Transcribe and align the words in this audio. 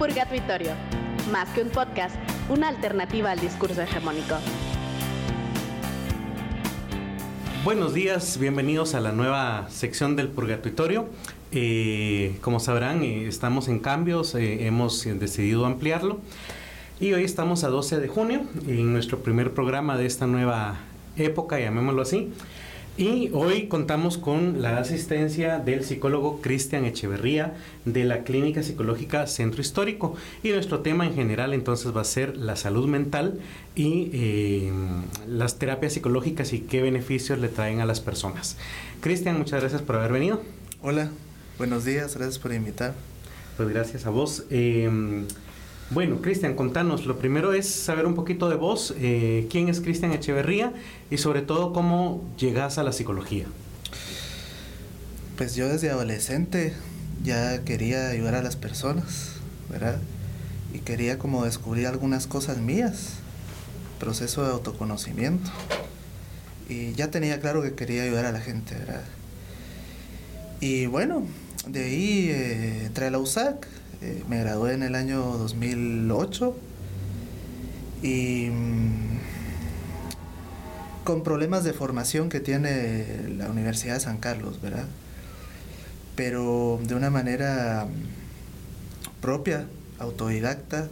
Purgatorio, 0.00 0.70
más 1.30 1.50
que 1.50 1.60
un 1.60 1.68
podcast, 1.68 2.16
una 2.48 2.68
alternativa 2.68 3.32
al 3.32 3.38
discurso 3.38 3.82
hegemónico. 3.82 4.34
Buenos 7.64 7.92
días, 7.92 8.38
bienvenidos 8.38 8.94
a 8.94 9.00
la 9.00 9.12
nueva 9.12 9.68
sección 9.68 10.16
del 10.16 10.28
Purgatorio. 10.28 11.10
Eh, 11.52 12.38
como 12.40 12.60
sabrán, 12.60 13.02
eh, 13.02 13.28
estamos 13.28 13.68
en 13.68 13.78
cambios, 13.78 14.34
eh, 14.34 14.66
hemos 14.66 15.04
decidido 15.04 15.66
ampliarlo 15.66 16.18
y 16.98 17.12
hoy 17.12 17.24
estamos 17.24 17.62
a 17.64 17.68
12 17.68 18.00
de 18.00 18.08
junio 18.08 18.44
en 18.66 18.94
nuestro 18.94 19.18
primer 19.18 19.52
programa 19.52 19.98
de 19.98 20.06
esta 20.06 20.26
nueva 20.26 20.76
época, 21.18 21.60
llamémoslo 21.60 22.00
así. 22.00 22.32
Y 22.96 23.30
hoy 23.32 23.66
contamos 23.66 24.18
con 24.18 24.60
la 24.60 24.78
asistencia 24.78 25.58
del 25.58 25.84
psicólogo 25.84 26.42
Cristian 26.42 26.84
Echeverría 26.84 27.54
de 27.84 28.04
la 28.04 28.24
Clínica 28.24 28.62
Psicológica 28.62 29.26
Centro 29.26 29.62
Histórico. 29.62 30.16
Y 30.42 30.50
nuestro 30.50 30.80
tema 30.80 31.06
en 31.06 31.14
general 31.14 31.54
entonces 31.54 31.96
va 31.96 32.02
a 32.02 32.04
ser 32.04 32.36
la 32.36 32.56
salud 32.56 32.86
mental 32.86 33.40
y 33.74 34.10
eh, 34.12 34.72
las 35.26 35.58
terapias 35.58 35.94
psicológicas 35.94 36.52
y 36.52 36.60
qué 36.60 36.82
beneficios 36.82 37.38
le 37.38 37.48
traen 37.48 37.80
a 37.80 37.86
las 37.86 38.00
personas. 38.00 38.58
Cristian, 39.00 39.38
muchas 39.38 39.60
gracias 39.60 39.80
por 39.82 39.96
haber 39.96 40.12
venido. 40.12 40.42
Hola, 40.82 41.10
buenos 41.56 41.84
días, 41.84 42.16
gracias 42.16 42.38
por 42.38 42.52
invitar. 42.52 42.94
Pues 43.56 43.68
gracias 43.70 44.04
a 44.04 44.10
vos. 44.10 44.44
Eh, 44.50 45.24
bueno, 45.90 46.22
Cristian, 46.22 46.54
contanos. 46.54 47.04
Lo 47.04 47.18
primero 47.18 47.52
es 47.52 47.68
saber 47.68 48.06
un 48.06 48.14
poquito 48.14 48.48
de 48.48 48.54
vos. 48.54 48.94
Eh, 48.98 49.48
¿Quién 49.50 49.68
es 49.68 49.80
Cristian 49.80 50.12
Echeverría? 50.12 50.72
Y 51.10 51.18
sobre 51.18 51.42
todo, 51.42 51.72
¿cómo 51.72 52.22
llegas 52.38 52.78
a 52.78 52.84
la 52.84 52.92
psicología? 52.92 53.46
Pues 55.36 55.56
yo 55.56 55.68
desde 55.68 55.90
adolescente 55.90 56.74
ya 57.24 57.64
quería 57.64 58.08
ayudar 58.08 58.36
a 58.36 58.42
las 58.42 58.54
personas, 58.54 59.32
¿verdad? 59.68 59.98
Y 60.72 60.78
quería 60.78 61.18
como 61.18 61.44
descubrir 61.44 61.88
algunas 61.88 62.28
cosas 62.28 62.58
mías, 62.58 63.14
proceso 63.98 64.44
de 64.44 64.52
autoconocimiento. 64.52 65.50
Y 66.68 66.92
ya 66.92 67.10
tenía 67.10 67.40
claro 67.40 67.62
que 67.62 67.74
quería 67.74 68.04
ayudar 68.04 68.26
a 68.26 68.32
la 68.32 68.40
gente, 68.40 68.76
¿verdad? 68.76 69.02
Y 70.60 70.86
bueno, 70.86 71.26
de 71.66 71.84
ahí 71.84 72.28
eh, 72.30 72.84
entré 72.86 73.06
a 73.06 73.10
la 73.10 73.18
USAC, 73.18 73.66
eh, 74.02 74.24
me 74.28 74.38
gradué 74.40 74.72
en 74.72 74.82
el 74.82 74.94
año 74.94 75.20
2008 75.20 76.56
y 78.02 78.48
mm, 78.50 79.18
con 81.04 81.22
problemas 81.22 81.64
de 81.64 81.72
formación 81.72 82.28
que 82.30 82.40
tiene 82.40 83.28
la 83.36 83.50
Universidad 83.50 83.94
de 83.94 84.00
San 84.00 84.18
Carlos, 84.18 84.60
¿verdad? 84.62 84.86
Pero 86.16 86.80
de 86.82 86.94
una 86.94 87.10
manera 87.10 87.86
mm, 87.86 89.20
propia, 89.20 89.66
autodidacta, 89.98 90.88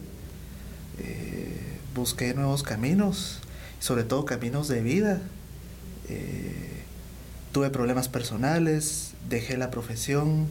eh, 0.99 1.79
busqué 1.95 2.35
nuevos 2.35 2.63
caminos, 2.63 3.41
sobre 3.81 4.05
todo 4.05 4.25
caminos 4.25 4.69
de 4.69 4.83
vida. 4.83 5.23
Eh, 6.09 6.83
tuve 7.53 7.71
problemas 7.71 8.09
personales, 8.09 9.13
dejé 9.29 9.57
la 9.57 9.71
profesión, 9.71 10.47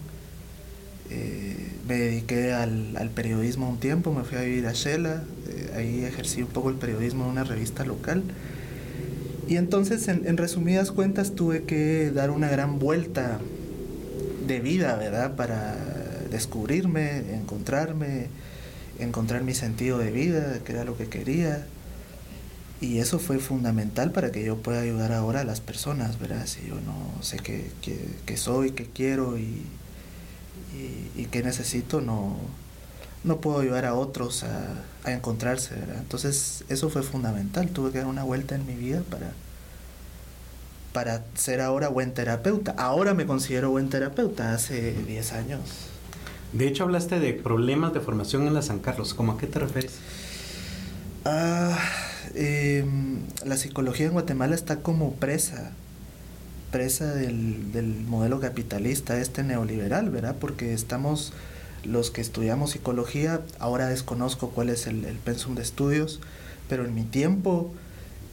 me 1.88 1.98
dediqué 1.98 2.54
al, 2.54 3.10
periodismo 3.16 3.70
un 3.70 3.80
tiempo, 3.80 4.14
me 4.14 4.24
fui 4.24 4.38
a 4.38 4.42
vivir 4.42 4.68
a 4.68 4.74
Shela, 4.74 5.24
eh, 5.48 5.72
ahí 5.76 6.04
ejercí 6.04 6.42
un 6.42 6.50
poco 6.50 6.70
el 6.70 6.76
periodismo 6.76 7.26
en 7.26 7.32
una 7.32 7.44
revista 7.44 7.86
local. 7.86 8.24
Y 9.48 9.56
entonces, 9.56 10.10
en, 10.10 10.36
resumidas 10.36 10.92
cuentas, 10.92 11.34
tuve 11.34 11.64
que 11.64 12.12
dar 12.12 12.32
una 12.32 12.50
gran 12.50 12.80
vuelta 12.80 13.40
de 14.46 14.60
vida, 14.60 14.98
¿verdad? 14.98 15.38
Para 15.38 15.76
descubrirme, 16.30 17.34
encontrarme, 17.34 18.28
encontrar 19.00 19.44
mi 19.44 19.54
sentido 19.54 19.98
de 20.00 20.12
vida, 20.12 20.60
que 20.66 20.74
era 20.74 20.84
lo 20.84 20.98
que 20.98 21.08
quería. 21.08 21.66
Y 22.82 23.00
eso 23.00 23.20
fue 23.20 23.40
fundamental 23.40 24.12
para 24.12 24.32
que 24.32 24.44
yo 24.44 24.58
pueda 24.58 24.82
ayudar 24.82 25.14
ahora 25.14 25.42
a 25.42 25.44
las 25.46 25.62
personas, 25.62 26.20
¿verdad? 26.20 26.46
Si 26.46 26.68
yo 26.68 26.76
no 26.76 27.24
sé 27.24 27.38
qué, 27.38 27.72
qué 28.26 28.38
soy, 28.38 28.72
qué 28.72 28.86
quiero 28.86 29.38
y, 29.38 29.62
y, 31.16 31.26
que 31.26 31.44
necesito, 31.44 32.02
no, 32.02 32.38
no 33.24 33.38
puedo 33.38 33.60
ayudar 33.60 33.86
a 33.86 33.94
otros 33.94 34.44
a, 34.44 35.12
encontrarse. 35.12 35.76
Entonces 35.98 36.66
eso 36.68 36.90
fue 36.90 37.02
fundamental. 37.02 37.70
Tuve 37.70 37.92
que 37.92 38.00
dar 38.00 38.08
una 38.08 38.24
vuelta 38.24 38.56
en 38.56 38.66
mi 38.66 38.76
vida 38.76 39.04
para, 39.10 39.32
para 40.92 41.24
ser 41.36 41.62
ahora 41.62 41.88
buen 41.88 42.14
terapeuta. 42.14 42.76
Ahora 42.78 43.14
me 43.14 43.26
considero 43.26 43.70
buen 43.70 43.90
terapeuta, 43.90 44.54
hace 44.54 44.92
10 44.92 45.34
años. 45.34 45.62
De 46.52 46.68
hecho, 46.68 46.84
hablaste 46.84 47.20
de 47.20 47.34
problemas 47.34 47.94
de 47.94 48.02
formación 48.02 48.48
en 48.48 48.54
la 48.54 48.62
San 48.62 48.80
Carlos. 48.80 49.14
¿Cómo 49.14 49.34
a 49.34 49.38
qué 49.38 49.48
te 49.48 49.60
refieres? 49.60 49.94
Ah, 51.24 51.78
em, 52.36 53.20
la 53.46 53.58
psicología 53.58 54.08
en 54.08 54.14
Guatemala 54.14 54.56
está 54.56 54.78
como 54.82 55.14
presa 55.14 55.74
presa 56.72 57.14
del, 57.14 57.72
del, 57.72 57.88
modelo 58.08 58.40
capitalista, 58.40 59.20
este 59.20 59.44
neoliberal, 59.44 60.10
¿verdad? 60.10 60.36
Porque 60.40 60.74
estamos, 60.74 61.34
los 61.84 62.12
que 62.12 62.22
estudiamos 62.22 62.72
psicología, 62.72 63.42
ahora 63.60 63.88
desconozco 63.88 64.50
cuál 64.50 64.70
es 64.70 64.88
el, 64.88 65.06
el 65.06 65.18
pensum 65.18 65.56
de 65.56 65.64
estudios, 65.64 66.20
pero 66.70 66.86
en 66.86 66.94
mi 66.94 67.04
tiempo 67.04 67.74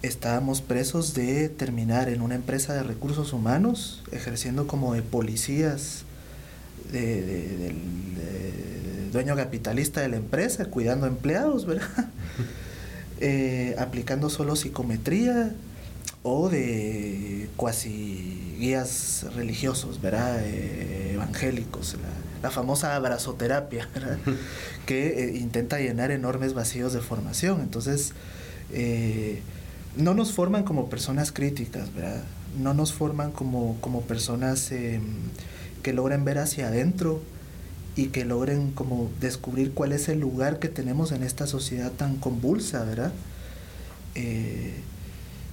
estábamos 0.02 0.60
presos 0.60 1.14
de 1.14 1.48
terminar 1.48 2.08
en 2.08 2.20
una 2.20 2.34
empresa 2.34 2.74
de 2.74 2.82
recursos 2.82 3.32
humanos, 3.32 4.02
ejerciendo 4.12 4.66
como 4.66 4.94
de 4.94 5.02
policías 5.02 6.04
del 6.92 7.74
dueño 9.12 9.36
capitalista 9.36 10.00
de 10.00 10.08
la 10.08 10.16
empresa, 10.16 10.66
cuidando 10.66 11.06
empleados, 11.06 11.66
¿verdad? 11.66 11.88
Eh, 13.20 13.76
aplicando 13.78 14.28
solo 14.28 14.56
psicometría, 14.56 15.54
o 16.24 16.48
de 16.48 17.50
cuasi 17.56 18.56
guías 18.58 19.26
religiosos, 19.36 20.00
¿verdad? 20.00 20.40
Eh, 20.42 21.12
evangélicos, 21.12 21.96
la, 22.42 22.50
famosa 22.50 22.96
abrazoterapia, 22.96 23.88
¿verdad? 23.94 24.18
que 24.86 25.24
eh, 25.24 25.36
intenta 25.36 25.78
llenar 25.78 26.10
enormes 26.10 26.54
vacíos 26.54 26.94
de 26.94 27.00
formación. 27.00 27.60
Entonces, 27.60 28.14
eh, 28.72 29.42
no 29.96 30.14
nos 30.14 30.32
forman 30.32 30.64
como 30.64 30.88
personas 30.88 31.30
críticas, 31.30 31.92
¿verdad? 31.94 32.22
No 32.58 32.72
nos 32.72 32.94
forman 32.94 33.30
como, 33.30 33.76
como 33.82 34.00
personas 34.00 34.72
em, 34.72 35.02
que 35.82 35.92
logren 35.92 36.24
ver 36.24 36.38
hacia 36.38 36.68
adentro 36.68 37.20
y 37.96 38.06
que 38.06 38.24
logren 38.24 38.72
como 38.72 39.10
descubrir 39.20 39.72
cuál 39.72 39.92
es 39.92 40.08
el 40.08 40.20
lugar 40.20 40.58
que 40.58 40.68
tenemos 40.68 41.12
en 41.12 41.22
esta 41.22 41.46
sociedad 41.46 41.92
tan 41.92 42.16
convulsa, 42.16 42.82
¿verdad? 42.84 43.12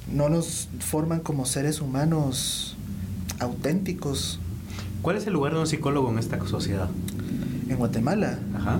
No 0.07 0.29
nos 0.29 0.67
forman 0.79 1.19
como 1.19 1.45
seres 1.45 1.81
humanos 1.81 2.75
auténticos. 3.39 4.39
¿Cuál 5.01 5.17
es 5.17 5.27
el 5.27 5.33
lugar 5.33 5.53
de 5.53 5.59
un 5.59 5.67
psicólogo 5.67 6.09
en 6.11 6.19
esta 6.19 6.45
sociedad? 6.47 6.89
En 7.69 7.77
Guatemala. 7.77 8.39
Ajá. 8.55 8.79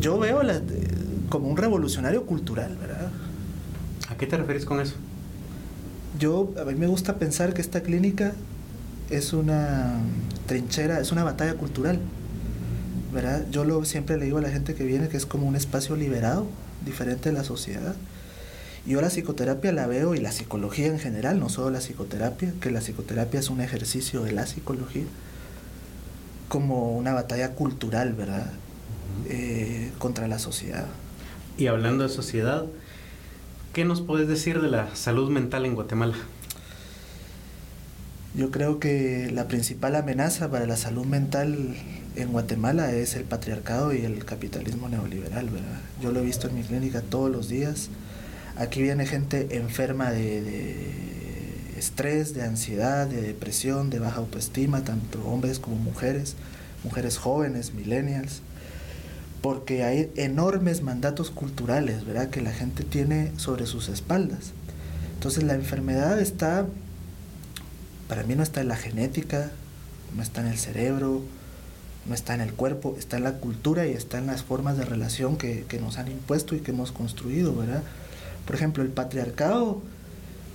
Yo 0.00 0.18
veo 0.18 0.42
la, 0.42 0.60
como 1.28 1.48
un 1.48 1.56
revolucionario 1.56 2.26
cultural, 2.26 2.76
¿verdad? 2.76 3.10
¿A 4.10 4.16
qué 4.16 4.26
te 4.26 4.36
refieres 4.36 4.64
con 4.64 4.80
eso? 4.80 4.94
Yo, 6.18 6.52
a 6.60 6.64
mí 6.64 6.74
me 6.74 6.86
gusta 6.86 7.16
pensar 7.16 7.54
que 7.54 7.60
esta 7.60 7.82
clínica 7.82 8.32
es 9.10 9.32
una 9.32 9.98
trinchera, 10.46 11.00
es 11.00 11.12
una 11.12 11.24
batalla 11.24 11.54
cultural, 11.54 11.98
¿verdad? 13.12 13.46
Yo 13.50 13.64
lo, 13.64 13.84
siempre 13.84 14.16
le 14.18 14.26
digo 14.26 14.38
a 14.38 14.42
la 14.42 14.50
gente 14.50 14.74
que 14.74 14.84
viene 14.84 15.08
que 15.08 15.16
es 15.16 15.26
como 15.26 15.46
un 15.46 15.56
espacio 15.56 15.96
liberado, 15.96 16.46
diferente 16.84 17.30
de 17.30 17.36
la 17.36 17.44
sociedad 17.44 17.94
yo 18.86 19.00
la 19.00 19.08
psicoterapia 19.08 19.72
la 19.72 19.86
veo 19.86 20.14
y 20.14 20.18
la 20.18 20.30
psicología 20.30 20.86
en 20.86 20.98
general, 20.98 21.40
no 21.40 21.48
solo 21.48 21.70
la 21.70 21.78
psicoterapia, 21.78 22.52
que 22.60 22.70
la 22.70 22.80
psicoterapia 22.80 23.40
es 23.40 23.48
un 23.48 23.60
ejercicio 23.62 24.22
de 24.22 24.32
la 24.32 24.46
psicología, 24.46 25.04
como 26.48 26.96
una 26.96 27.14
batalla 27.14 27.52
cultural, 27.52 28.12
¿verdad? 28.12 28.52
Eh, 29.26 29.90
contra 29.98 30.28
la 30.28 30.38
sociedad. 30.38 30.86
Y 31.56 31.68
hablando 31.68 32.02
de 32.02 32.10
sociedad, 32.10 32.66
¿qué 33.72 33.86
nos 33.86 34.02
puedes 34.02 34.28
decir 34.28 34.60
de 34.60 34.68
la 34.68 34.94
salud 34.94 35.30
mental 35.30 35.64
en 35.64 35.74
Guatemala? 35.74 36.16
Yo 38.34 38.50
creo 38.50 38.80
que 38.80 39.30
la 39.32 39.48
principal 39.48 39.94
amenaza 39.94 40.50
para 40.50 40.66
la 40.66 40.76
salud 40.76 41.06
mental 41.06 41.76
en 42.16 42.32
Guatemala 42.32 42.92
es 42.92 43.14
el 43.14 43.24
patriarcado 43.24 43.94
y 43.94 44.04
el 44.04 44.24
capitalismo 44.24 44.88
neoliberal, 44.88 45.48
¿verdad? 45.48 45.80
Yo 46.02 46.12
lo 46.12 46.20
he 46.20 46.24
visto 46.24 46.48
en 46.48 46.56
mi 46.56 46.62
clínica 46.62 47.00
todos 47.00 47.30
los 47.30 47.48
días 47.48 47.88
Aquí 48.56 48.82
viene 48.82 49.04
gente 49.06 49.56
enferma 49.56 50.12
de, 50.12 51.74
estrés, 51.76 52.34
de 52.34 52.42
ansiedad, 52.42 53.06
de 53.06 53.20
depresión, 53.20 53.90
de 53.90 53.98
baja 53.98 54.18
autoestima, 54.18 54.84
tanto 54.84 55.24
hombres 55.26 55.58
como 55.58 55.76
mujeres, 55.76 56.36
mujeres 56.84 57.18
jóvenes, 57.18 57.74
millennials, 57.74 58.42
porque 59.42 59.82
hay 59.82 60.10
enormes 60.14 60.82
mandatos 60.82 61.30
culturales, 61.30 62.04
¿verdad?, 62.06 62.30
que 62.30 62.40
la 62.42 62.52
gente 62.52 62.84
tiene 62.84 63.32
sobre 63.38 63.66
sus 63.66 63.88
espaldas. 63.88 64.52
Entonces 65.14 65.42
la 65.42 65.54
enfermedad 65.54 66.20
está, 66.20 66.66
para 68.08 68.22
mí 68.22 68.36
no 68.36 68.44
está 68.44 68.60
en 68.60 68.68
la 68.68 68.76
genética, 68.76 69.50
no 70.16 70.22
está 70.22 70.42
en 70.42 70.46
el 70.46 70.58
cerebro, 70.58 71.22
no 72.06 72.14
está 72.14 72.34
en 72.34 72.40
el 72.40 72.52
cuerpo, 72.52 72.94
está 72.98 73.16
en 73.16 73.24
la 73.24 73.34
cultura 73.34 73.86
y 73.86 73.92
está 73.92 74.18
en 74.18 74.26
las 74.26 74.44
formas 74.44 74.78
de 74.78 74.84
relación 74.84 75.36
que, 75.36 75.64
que 75.68 75.80
nos 75.80 75.98
han 75.98 76.08
impuesto 76.08 76.54
y 76.54 76.60
que 76.60 76.70
hemos 76.70 76.92
construido, 76.92 77.54
¿verdad? 77.54 77.82
Por 78.46 78.54
ejemplo, 78.54 78.82
el 78.82 78.90
patriarcado 78.90 79.82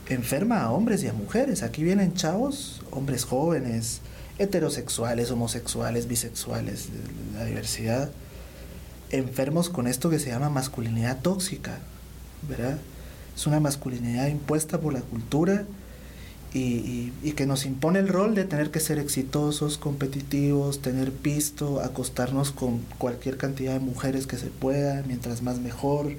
enferma 0.07 0.61
a 0.61 0.71
hombres 0.71 1.03
y 1.03 1.07
a 1.07 1.13
mujeres. 1.13 1.63
Aquí 1.63 1.83
vienen 1.83 2.13
chavos, 2.13 2.81
hombres 2.91 3.25
jóvenes, 3.25 4.01
heterosexuales, 4.37 5.31
homosexuales, 5.31 6.07
bisexuales, 6.07 6.89
la 7.35 7.45
diversidad, 7.45 8.09
enfermos 9.11 9.69
con 9.69 9.87
esto 9.87 10.09
que 10.09 10.19
se 10.19 10.29
llama 10.29 10.49
masculinidad 10.49 11.21
tóxica, 11.21 11.79
¿verdad? 12.47 12.77
Es 13.35 13.47
una 13.47 13.59
masculinidad 13.59 14.27
impuesta 14.27 14.79
por 14.79 14.93
la 14.93 15.01
cultura 15.01 15.65
y, 16.53 17.11
que 17.35 17.45
nos 17.45 17.65
impone 17.65 17.99
el 17.99 18.07
rol 18.07 18.35
de 18.35 18.43
tener 18.43 18.71
que 18.71 18.79
ser 18.79 18.99
exitosos, 18.99 19.77
competitivos, 19.77 20.81
tener 20.81 21.11
pisto, 21.11 21.79
acostarnos 21.79 22.51
con 22.51 22.79
cualquier 22.97 23.37
cantidad 23.37 23.73
de 23.73 23.79
mujeres 23.79 24.27
que 24.27 24.37
se 24.37 24.47
pueda, 24.47 25.03
mientras 25.07 25.41
más 25.41 25.59
mejor, 25.59 26.11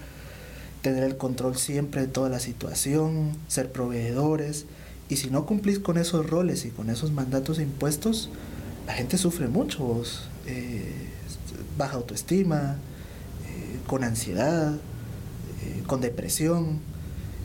tener 0.82 1.04
el 1.04 1.16
control 1.16 1.56
siempre 1.56 2.02
de 2.02 2.06
toda 2.06 2.28
la 2.28 2.40
situación, 2.40 3.36
ser 3.48 3.70
proveedores. 3.70 4.66
Y 5.08 5.16
si 5.16 5.30
no 5.30 5.46
cumplís 5.46 5.78
con 5.78 5.98
esos 5.98 6.28
roles 6.28 6.64
y 6.64 6.70
con 6.70 6.90
esos 6.90 7.12
mandatos 7.12 7.58
impuestos, 7.58 8.30
la 8.86 8.92
gente 8.94 9.18
sufre 9.18 9.48
mucho, 9.48 10.02
eh, 10.46 10.92
baja 11.76 11.96
autoestima, 11.96 12.76
eh, 13.46 13.78
con 13.86 14.04
ansiedad, 14.04 14.74
eh, 14.74 15.82
con 15.86 16.00
depresión. 16.00 16.80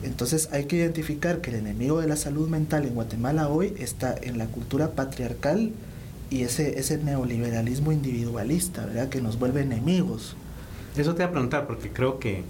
Entonces 0.02 0.48
hay 0.52 0.66
que 0.66 0.76
identificar 0.76 1.40
que 1.40 1.50
el 1.50 1.56
enemigo 1.56 2.00
de 2.00 2.06
la 2.06 2.16
salud 2.16 2.48
mental 2.48 2.84
en 2.84 2.94
Guatemala 2.94 3.48
hoy 3.48 3.74
está 3.78 4.14
en 4.20 4.38
la 4.38 4.46
cultura 4.46 4.92
patriarcal 4.92 5.72
y 6.30 6.42
ese, 6.42 6.78
ese 6.78 6.98
neoliberalismo 6.98 7.92
individualista, 7.92 8.84
¿verdad? 8.86 9.08
Que 9.08 9.20
nos 9.20 9.38
vuelve 9.38 9.62
enemigos. 9.62 10.36
Eso 10.96 11.14
te 11.14 11.22
voy 11.22 11.28
a 11.28 11.30
preguntar 11.32 11.66
porque 11.66 11.90
creo 11.92 12.18
que, 12.18 12.42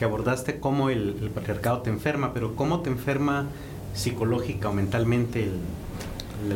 que 0.00 0.06
abordaste 0.06 0.58
cómo 0.60 0.88
el, 0.88 1.30
patriarcado 1.34 1.82
te 1.82 1.90
enferma, 1.90 2.32
pero 2.32 2.56
cómo 2.56 2.80
te 2.80 2.88
enferma 2.88 3.48
psicológica 3.92 4.70
o 4.70 4.72
mentalmente 4.72 5.44
el, 5.44 5.60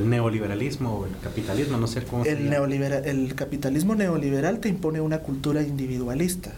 neoliberalismo 0.08 1.00
o 1.00 1.04
el 1.04 1.14
capitalismo, 1.18 1.76
no 1.76 1.86
sé 1.86 2.04
cómo 2.04 2.24
el 2.24 2.38
se 2.38 3.10
El 3.10 3.34
capitalismo 3.34 3.96
neoliberal 3.96 4.60
te 4.60 4.70
impone 4.70 5.02
una 5.02 5.18
cultura 5.18 5.60
individualista 5.60 6.52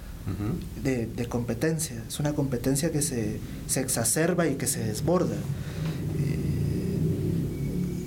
de, 0.84 1.26
competencia. 1.28 2.04
Es 2.06 2.20
una 2.20 2.34
competencia 2.34 2.92
que 2.92 3.02
se, 3.02 3.40
exacerba 3.74 4.46
y 4.46 4.54
que 4.54 4.68
se 4.68 4.84
desborda. 4.84 5.34
Eh, 5.34 5.38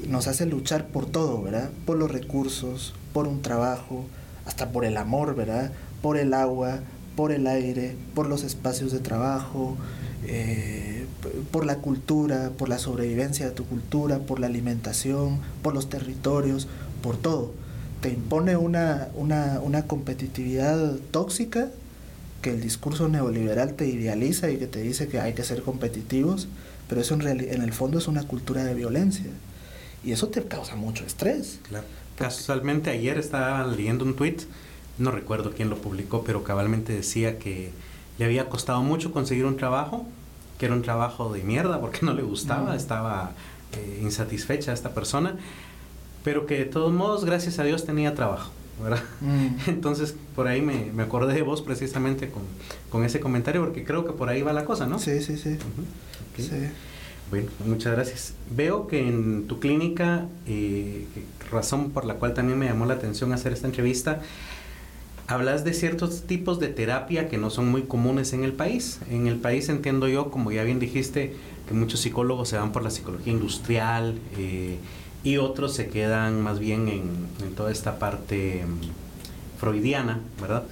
nos 0.08 0.30
hace 0.30 0.46
luchar 0.46 0.88
por 0.88 1.06
todo, 1.06 1.42
¿verdad? 1.42 1.70
Por 1.86 1.98
los 1.98 2.10
recursos, 2.10 2.94
por 3.12 3.28
un 3.28 3.42
trabajo, 3.42 4.06
hasta 4.46 4.72
por 4.72 4.86
el 4.86 4.96
amor, 4.96 5.36
¿verdad? 5.36 5.74
Por 6.02 6.16
el 6.16 6.34
agua, 6.34 6.80
por 7.20 7.34
el 7.34 7.48
aire, 7.48 7.98
por 8.16 8.30
los 8.30 8.46
espacios 8.46 8.94
de 8.94 9.00
trabajo, 9.00 9.76
eh, 10.26 11.06
por 11.52 11.66
la 11.66 11.80
cultura, 11.80 12.52
por 12.58 12.70
la 12.70 12.80
sobrevivencia 12.80 13.46
de 13.46 13.52
tu 13.52 13.66
cultura, 13.66 14.20
por 14.20 14.40
la 14.40 14.48
alimentación, 14.48 15.38
por 15.62 15.74
los 15.74 15.90
territorios, 15.90 16.70
por 17.04 17.18
todo. 17.18 17.52
Te 18.00 18.08
impone 18.08 18.56
una, 18.56 19.10
una, 19.16 19.60
una 19.62 19.82
competitividad 19.82 20.96
tóxica 21.12 21.68
que 22.42 22.52
el 22.52 22.62
discurso 22.62 23.10
neoliberal 23.10 23.74
te 23.74 23.86
idealiza 23.86 24.50
y 24.50 24.56
que 24.56 24.68
te 24.68 24.82
dice 24.82 25.10
que 25.10 25.20
hay 25.20 25.34
que 25.34 25.44
ser 25.44 25.62
competitivos, 25.62 26.48
pero 26.88 27.02
eso 27.02 27.16
en, 27.16 27.28
en 27.28 27.62
el 27.62 27.74
fondo 27.74 27.98
es 27.98 28.08
una 28.08 28.24
cultura 28.24 28.64
de 28.64 28.76
violencia. 28.76 29.30
Y 30.06 30.14
eso 30.14 30.30
te 30.30 30.42
causa 30.44 30.78
mucho 30.78 31.04
estrés. 31.04 31.60
Claro. 31.68 31.86
Casualmente 32.18 32.92
ayer 32.92 33.18
estaba 33.18 33.68
leyendo 33.68 34.06
un 34.06 34.16
tweet, 34.16 34.38
no 35.00 35.12
recuerdo 35.12 35.52
quién 35.56 35.70
lo 35.70 35.78
publicó, 35.78 36.24
pero 36.24 36.44
cabalmente 36.44 36.94
decía 36.94 37.40
que 37.40 37.72
le 38.18 38.26
había 38.26 38.50
costado 38.50 38.84
mucho 38.84 39.12
conseguir 39.12 39.46
un 39.46 39.58
trabajo, 39.58 40.06
que 40.58 40.66
era 40.66 40.76
un 40.76 40.82
trabajo 40.82 41.34
de 41.34 41.42
mierda 41.42 41.80
porque 41.80 42.00
no 42.06 42.14
le 42.14 42.22
gustaba, 42.22 42.76
estaba 42.76 43.32
eh, 43.74 44.00
insatisfecha 44.04 44.74
esta 44.74 44.94
persona, 44.94 45.36
pero 46.24 46.46
que 46.46 46.58
de 46.58 46.66
todos 46.66 46.92
modos, 46.94 47.26
gracias 47.26 47.60
a 47.60 47.64
Dios, 47.64 47.86
tenía 47.86 48.14
trabajo. 48.14 48.52
Mm. 49.22 49.48
Entonces, 49.70 50.16
por 50.36 50.48
ahí 50.48 50.62
me, 50.62 50.92
me, 50.94 51.04
acordé 51.04 51.34
de 51.34 51.42
vos 51.42 51.62
precisamente 51.62 52.30
con, 52.30 52.44
con, 52.90 53.04
ese 53.04 53.20
comentario, 53.20 53.62
porque 53.62 53.84
creo 53.84 54.06
que 54.06 54.14
por 54.14 54.30
ahí 54.30 54.42
va 54.42 54.54
la 54.54 54.66
cosa, 54.66 54.86
¿no? 54.86 55.00
Sí, 55.00 55.22
sí, 55.22 55.38
sí. 55.38 55.58
sí. 56.38 56.50
Bueno, 57.30 57.50
muchas 57.66 57.94
gracias. 57.94 58.34
Veo 58.50 58.88
que 58.88 59.08
en 59.08 59.48
tu 59.48 59.60
clínica, 59.60 60.26
eh, 60.48 61.06
razón 61.52 61.92
por 61.92 62.06
la 62.06 62.16
cual 62.16 62.34
también 62.34 62.58
me 62.58 62.66
llamó 62.66 62.86
la 62.86 62.96
atención 62.96 63.34
hacer 63.34 63.54
esta 63.54 63.68
entrevista, 63.68 64.22
hablas 65.30 65.64
de 65.64 65.74
ciertos 65.76 66.24
tipos 66.24 66.60
de 66.60 66.70
terapia 66.70 67.30
que 67.30 67.38
no 67.38 67.52
son 67.52 67.70
muy 67.70 67.84
comunes 67.84 68.34
en 68.34 68.44
el 68.44 68.52
país. 68.52 69.00
En 69.12 69.28
el 69.28 69.36
país 69.36 69.70
entiendo 69.70 70.08
yo, 70.08 70.32
como 70.32 70.52
ya 70.52 70.64
bien 70.64 70.80
dijiste, 70.80 71.36
que 71.68 71.76
muchos 71.76 72.00
psicólogos 72.00 72.50
se 72.50 72.58
van 72.58 72.72
por 72.72 72.82
la 72.82 72.90
psicología 72.90 73.32
industrial, 73.32 74.18
eh, 74.38 74.80
y 75.24 75.38
otros 75.38 75.76
se 75.76 75.88
quedan 75.88 76.42
más 76.42 76.58
bien 76.58 76.88
en, 76.88 77.54
toda 77.56 77.72
esta 77.72 78.00
parte 78.00 78.66
mm, 78.66 79.60
freudiana, 79.60 80.20
¿verdad? 80.42 80.64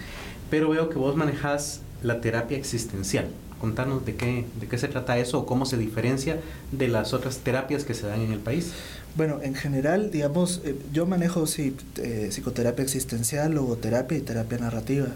Pero 0.49 0.69
veo 0.69 0.89
que 0.89 0.97
vos 0.97 1.15
manejas 1.15 1.81
la 2.01 2.19
terapia 2.19 2.57
existencial. 2.57 3.27
Contanos 3.61 4.05
de 4.05 4.15
qué, 4.15 4.45
de 4.59 4.67
qué 4.67 4.77
se 4.79 4.87
trata 4.87 5.19
eso 5.19 5.39
o 5.39 5.45
cómo 5.45 5.67
se 5.67 5.77
diferencia 5.77 6.39
de 6.71 6.87
las 6.87 7.13
otras 7.13 7.39
terapias 7.39 7.83
que 7.85 7.93
se 7.93 8.07
dan 8.07 8.21
en 8.21 8.31
el 8.31 8.39
país. 8.39 8.73
Bueno, 9.17 9.39
en 9.41 9.55
general, 9.55 10.11
digamos, 10.11 10.61
eh, 10.63 10.75
yo 10.93 11.07
manejo 11.07 11.47
sí, 11.47 11.75
eh, 11.97 12.29
psicoterapia 12.31 12.83
existencial, 12.83 13.51
logoterapia 13.51 14.17
y 14.17 14.21
terapia 14.21 14.59
narrativa. 14.59 15.07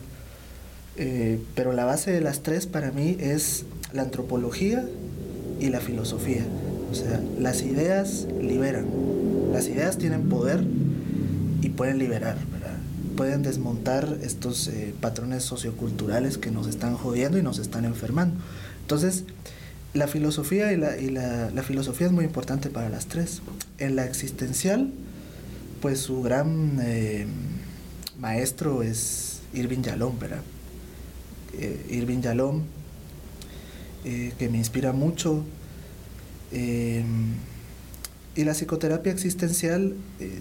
Eh, 0.98 1.40
pero 1.56 1.72
la 1.72 1.86
base 1.86 2.12
de 2.12 2.20
las 2.20 2.42
tres 2.42 2.66
para 2.66 2.92
mí 2.92 3.16
es 3.20 3.64
la 3.94 4.02
antropología 4.02 4.86
y 5.60 5.70
la 5.70 5.80
filosofía. 5.80 6.44
O 6.92 6.96
sea, 6.96 7.22
las 7.40 7.62
ideas 7.62 8.28
liberan. 8.42 8.88
Las 9.54 9.68
ideas 9.68 9.98
tienen 9.98 10.30
poder 10.30 10.64
y 11.62 11.70
pueden 11.70 12.00
liberar. 12.00 12.38
Pueden 13.16 13.44
desmontar 13.44 14.18
estos 14.24 14.68
eh, 14.68 14.94
patrones 15.00 15.44
socioculturales 15.44 16.38
que 16.38 16.50
nos 16.50 16.68
están 16.68 16.96
jodiendo 16.96 17.38
y 17.38 17.44
nos 17.44 17.60
están 17.60 17.86
enfermando. 17.86 18.42
Entonces, 18.82 19.26
la 19.94 20.08
filosofía 20.08 20.72
y 20.72 20.78
la, 20.78 20.98
y 20.98 21.10
la, 21.10 21.52
la 21.52 21.64
filosofía 21.64 22.08
es 22.08 22.14
muy 22.14 22.26
importante 22.26 22.70
para 22.70 22.90
las 22.90 23.08
tres. 23.08 23.42
En 23.78 23.96
la 23.96 24.06
existencial, 24.06 24.92
pues 25.82 26.00
su 26.00 26.22
gran 26.22 26.80
eh, 26.82 27.26
maestro 28.20 28.84
es 28.84 29.42
Irving 29.54 29.82
Yalom, 29.82 30.20
¿verdad? 30.20 30.42
Eh, 31.54 31.86
Irving 31.90 32.22
Yalom, 32.22 32.64
que 34.04 34.50
me 34.50 34.58
inspira 34.58 34.94
mucho, 34.94 35.44
y 36.52 38.44
la 38.44 38.54
psicoterapia 38.54 39.12
existencial 39.12 39.96
eh, 40.20 40.40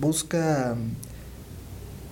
busca 0.00 0.76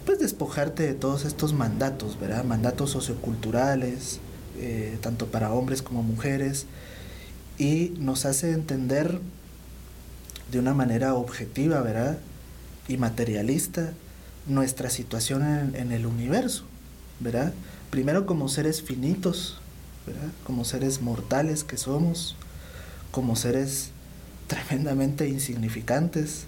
pues 0.07 0.19
despojarte 0.19 0.83
de 0.85 0.95
todos 0.95 1.25
estos 1.25 1.53
mandatos, 1.53 2.19
¿verdad? 2.19 2.45
Mandatos 2.45 2.91
socioculturales, 2.91 4.21
eh, 4.59 4.99
tanto 5.01 5.27
para 5.27 5.53
hombres 5.53 5.83
como 5.83 6.03
mujeres, 6.03 6.67
y 7.59 7.93
nos 7.99 8.25
hace 8.25 8.53
entender 8.53 9.21
de 10.51 10.59
una 10.59 10.75
manera 10.75 11.15
objetiva, 11.15 11.81
¿verdad? 11.83 12.19
Y 12.89 12.97
materialista 12.97 13.93
nuestra 14.47 14.91
situación 14.91 15.43
en, 15.43 15.77
en 15.77 15.93
el 15.93 16.07
universo, 16.07 16.65
¿verdad? 17.21 17.53
Primero 17.91 18.27
como 18.27 18.49
seres 18.49 18.83
finitos, 18.83 19.59
¿verdad? 20.07 20.31
Como 20.45 20.65
seres 20.65 21.03
mortales 21.03 21.65
que 21.65 21.77
somos, 21.77 22.37
como 23.11 23.37
seres 23.37 23.91
tremendamente 24.47 25.29
insignificantes. 25.29 26.47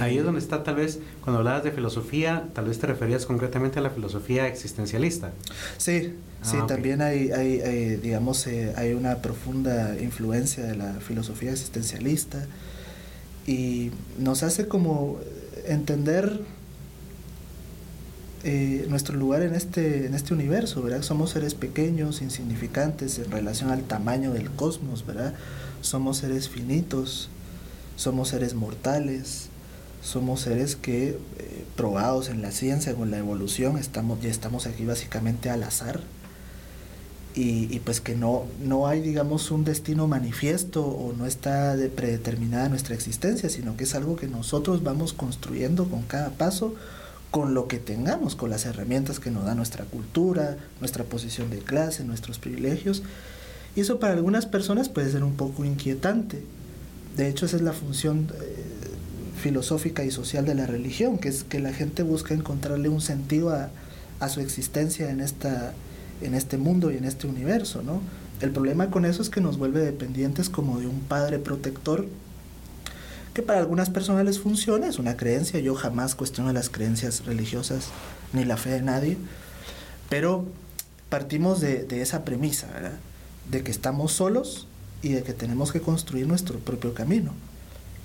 Ahí 0.00 0.18
es 0.18 0.24
donde 0.24 0.40
está 0.40 0.62
tal 0.62 0.76
vez, 0.76 0.98
cuando 1.22 1.38
hablabas 1.38 1.64
de 1.64 1.72
filosofía, 1.72 2.48
tal 2.54 2.66
vez 2.66 2.78
te 2.78 2.86
referías 2.86 3.24
concretamente 3.24 3.78
a 3.78 3.82
la 3.82 3.90
filosofía 3.90 4.46
existencialista. 4.46 5.32
Sí, 5.78 6.14
sí, 6.42 6.56
ah, 6.60 6.66
también 6.66 7.00
hay, 7.00 7.30
hay, 7.30 7.96
digamos, 7.96 8.46
eh, 8.46 8.74
hay 8.76 8.92
una 8.92 9.16
profunda 9.16 9.96
influencia 10.00 10.64
de 10.64 10.76
la 10.76 10.94
filosofía 10.94 11.52
existencialista 11.52 12.46
y 13.46 13.90
nos 14.18 14.42
hace 14.42 14.68
como 14.68 15.18
entender 15.66 16.40
eh, 18.42 18.86
nuestro 18.88 19.18
lugar 19.18 19.42
en 19.42 19.54
este, 19.54 20.06
en 20.06 20.14
este 20.14 20.32
universo, 20.32 20.82
¿verdad? 20.82 21.02
Somos 21.02 21.30
seres 21.30 21.54
pequeños, 21.54 22.22
insignificantes 22.22 23.18
en 23.18 23.30
relación 23.30 23.70
al 23.70 23.82
tamaño 23.82 24.32
del 24.32 24.50
cosmos, 24.50 25.04
¿verdad? 25.04 25.34
Somos 25.82 26.18
seres 26.18 26.48
finitos, 26.48 27.28
somos 27.96 28.28
seres 28.28 28.54
mortales, 28.54 29.50
somos 30.02 30.40
seres 30.40 30.76
que, 30.76 31.10
eh, 31.10 31.64
probados 31.76 32.28
en 32.28 32.42
la 32.42 32.50
ciencia, 32.50 32.94
con 32.94 33.10
la 33.10 33.18
evolución, 33.18 33.78
estamos, 33.78 34.20
ya 34.20 34.30
estamos 34.30 34.66
aquí 34.66 34.84
básicamente 34.84 35.50
al 35.50 35.62
azar. 35.62 36.00
y, 37.32 37.78
pues 37.80 38.00
que 38.00 38.16
no, 38.16 38.44
no 38.60 38.88
hay, 38.88 39.00
digamos, 39.00 39.52
un 39.52 39.64
destino 39.64 40.08
manifiesto 40.08 40.84
o 40.84 41.12
no 41.12 41.26
está 41.26 41.76
de 41.76 41.88
predeterminada 41.88 42.68
nuestra 42.68 42.94
existencia, 42.96 43.48
sino 43.48 43.76
que 43.76 43.84
es 43.84 43.94
algo 43.94 44.16
que 44.16 44.26
nosotros 44.26 44.82
vamos 44.82 45.12
construyendo 45.12 45.88
con 45.88 46.02
cada 46.02 46.30
paso, 46.30 46.74
con 47.30 47.54
lo 47.54 47.68
que 47.68 47.78
tengamos, 47.78 48.34
con 48.34 48.50
las 48.50 48.66
herramientas 48.66 49.20
que 49.20 49.30
nos 49.30 49.44
da 49.44 49.54
nuestra 49.54 49.84
cultura, 49.84 50.56
nuestra 50.80 51.04
posición 51.04 51.50
de 51.50 51.58
clase, 51.58 52.04
nuestros 52.04 52.38
privilegios. 52.38 53.02
Y 53.76 53.82
eso 53.82 54.00
para 54.00 54.14
algunas 54.14 54.46
personas 54.46 54.88
puede 54.88 55.10
ser 55.10 55.22
un 55.22 55.34
poco 55.36 55.64
inquietante. 55.64 56.42
De 57.16 57.28
hecho, 57.28 57.46
esa 57.46 57.56
es 57.56 57.62
la 57.62 57.72
función 57.72 58.28
eh, 58.40 58.49
filosófica 59.40 60.04
y 60.04 60.10
social 60.10 60.44
de 60.44 60.54
la 60.54 60.66
religión, 60.66 61.18
que 61.18 61.28
es 61.28 61.44
que 61.44 61.58
la 61.58 61.72
gente 61.72 62.02
busca 62.02 62.34
encontrarle 62.34 62.88
un 62.88 63.00
sentido 63.00 63.50
a, 63.50 63.70
a 64.20 64.28
su 64.28 64.40
existencia 64.40 65.10
en 65.10 65.20
esta 65.20 65.74
en 66.20 66.34
este 66.34 66.58
mundo 66.58 66.90
y 66.90 66.96
en 66.96 67.04
este 67.04 67.26
universo, 67.26 67.82
¿no? 67.82 68.02
El 68.40 68.50
problema 68.50 68.90
con 68.90 69.04
eso 69.04 69.22
es 69.22 69.30
que 69.30 69.40
nos 69.40 69.58
vuelve 69.58 69.80
dependientes 69.80 70.48
como 70.48 70.78
de 70.80 70.86
un 70.86 71.00
padre 71.00 71.38
protector 71.38 72.06
que 73.34 73.42
para 73.42 73.60
algunas 73.60 73.90
personas 73.90 74.24
les 74.24 74.40
funciona, 74.40 74.88
es 74.88 74.98
una 74.98 75.16
creencia, 75.16 75.60
yo 75.60 75.74
jamás 75.74 76.14
cuestiono 76.14 76.52
las 76.52 76.68
creencias 76.68 77.24
religiosas 77.26 77.88
ni 78.32 78.44
la 78.44 78.56
fe 78.56 78.70
de 78.70 78.82
nadie, 78.82 79.16
pero 80.08 80.46
partimos 81.08 81.60
de, 81.60 81.86
esa 82.02 82.24
premisa, 82.24 82.66
¿verdad? 82.72 82.98
De 83.50 83.62
que 83.62 83.70
estamos 83.70 84.12
solos 84.12 84.66
y 85.02 85.10
de 85.10 85.22
que 85.22 85.32
tenemos 85.32 85.70
que 85.70 85.80
construir 85.80 86.26
nuestro 86.26 86.58
propio 86.58 86.92
camino, 86.92 87.32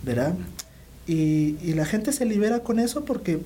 ¿verdad? 0.04 0.36
Y, 1.08 1.74
la 1.74 1.86
gente 1.86 2.12
se 2.12 2.26
libera 2.26 2.60
con 2.60 2.80
eso 2.80 3.06
porque 3.06 3.40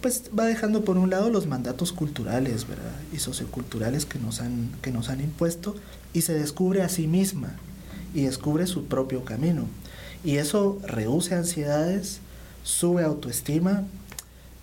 pues 0.00 0.24
va 0.38 0.44
dejando 0.44 0.84
por 0.84 0.98
un 0.98 1.10
lado 1.10 1.30
los 1.30 1.46
mandatos 1.46 1.92
culturales 1.92 2.66
y 3.12 3.18
socioculturales 3.18 4.04
que 4.04 4.18
nos, 4.18 4.40
han, 4.40 4.70
que 4.82 4.90
nos 4.90 5.08
han 5.08 5.20
impuesto 5.20 5.74
y 6.12 6.22
se 6.22 6.34
descubre 6.34 6.82
a 6.82 6.88
sí 6.88 7.06
misma 7.06 7.54
y 8.14 8.22
descubre 8.22 8.66
su 8.66 8.84
propio 8.84 9.24
camino. 9.24 9.66
Y 10.24 10.36
eso 10.36 10.78
reduce 10.86 11.34
ansiedades, 11.34 12.20
sube 12.62 13.04
autoestima 13.04 13.84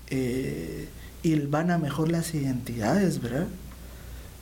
eh, 0.10 0.88
y 1.24 1.36
van 1.40 1.72
a 1.72 1.78
mejor 1.78 2.12
las 2.12 2.34
identidades, 2.36 3.22
¿verdad? 3.22 3.48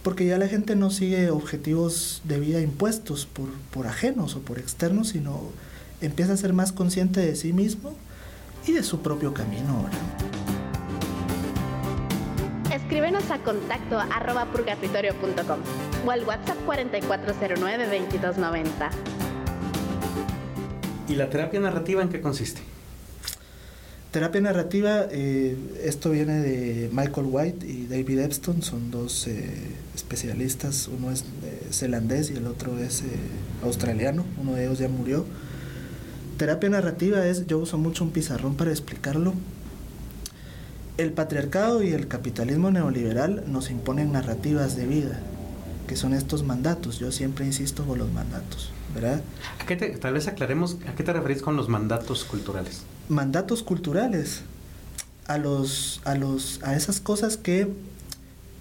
Porque 0.04 0.26
ya 0.26 0.38
la 0.38 0.48
gente 0.48 0.76
no 0.76 0.90
sigue 0.90 1.30
objetivos 1.30 2.22
de 2.26 2.40
vida 2.40 2.60
impuestos 2.60 3.26
por, 3.26 3.50
por 3.72 3.88
ajenos 3.88 4.36
o 4.36 4.40
por 4.40 4.60
externos, 4.60 5.10
sino 5.10 5.52
empieza 6.02 6.34
a 6.34 6.38
ser 6.38 6.54
más 6.54 6.72
consciente 6.72 7.22
de 7.22 7.36
sí 7.36 7.54
mismo 7.54 7.96
y 8.68 8.74
de 8.74 8.84
su 8.84 9.02
propio 9.02 9.34
camino, 9.34 9.84
¿verdad? 9.84 9.98
Escríbenos 12.74 13.32
a 13.32 13.40
contacto 13.40 14.00
arroba 14.00 14.46
purgatorio.com 14.52 15.60
o 16.06 16.12
al 16.12 16.24
WhatsApp 16.26 16.58
4409-2290. 16.68 18.92
¿Y 21.08 21.16
la 21.16 21.28
terapia 21.30 21.60
narrativa 21.60 22.02
en 22.02 22.10
qué 22.10 22.22
consiste? 22.22 22.62
Terapia 24.12 24.42
narrativa, 24.42 25.08
eh, 25.10 25.56
esto 25.86 26.12
viene 26.12 26.42
de 26.42 26.90
Michael 26.92 27.28
White 27.30 27.66
y 27.66 27.88
David 27.88 28.20
Epstein, 28.20 28.62
son 28.62 28.92
dos 28.92 29.26
eh, 29.28 29.50
especialistas, 29.96 30.90
uno 30.90 31.12
es 31.12 31.22
eh, 31.22 31.68
zelandés 31.72 32.30
y 32.30 32.34
el 32.34 32.46
otro 32.48 32.78
es 32.78 33.04
australiano, 33.64 34.26
uno 34.38 34.56
de 34.56 34.66
ellos 34.66 34.80
ya 34.80 34.90
murió. 34.90 35.26
Terapia 36.42 36.72
narrativa 36.72 37.24
es, 37.28 37.46
yo 37.46 37.60
uso 37.60 37.78
mucho 37.78 38.04
un 38.04 38.10
pizarrón 38.10 38.56
para 38.56 38.72
explicarlo, 38.72 39.36
el 40.98 41.12
patriarcado 41.12 41.84
y 41.84 41.92
el 41.92 42.08
capitalismo 42.08 42.72
neoliberal 42.72 43.44
nos 43.46 43.70
imponen 43.70 44.12
narrativas 44.12 44.76
de 44.76 44.88
vida, 44.88 45.20
que 45.88 45.96
son 45.96 46.16
estos 46.16 46.42
mandatos. 46.42 46.98
Yo 46.98 47.12
siempre 47.12 47.46
insisto 47.46 47.86
con 47.86 48.00
los 48.00 48.12
mandatos, 48.12 48.72
¿verdad? 48.96 49.22
tal 50.00 50.14
vez 50.16 50.28
aclaremos, 50.28 50.78
¿a 50.88 50.96
qué 50.96 51.04
te 51.04 51.14
referís 51.14 51.44
con 51.44 51.56
los 51.56 51.70
mandatos 51.70 52.24
culturales? 52.24 52.82
Mandatos 53.08 53.62
culturales, 53.62 54.42
a, 55.28 55.38
los, 55.38 56.02
a, 56.06 56.16
los, 56.16 56.60
a 56.64 56.76
esas 56.76 57.00
cosas 57.00 57.38
que 57.38 57.68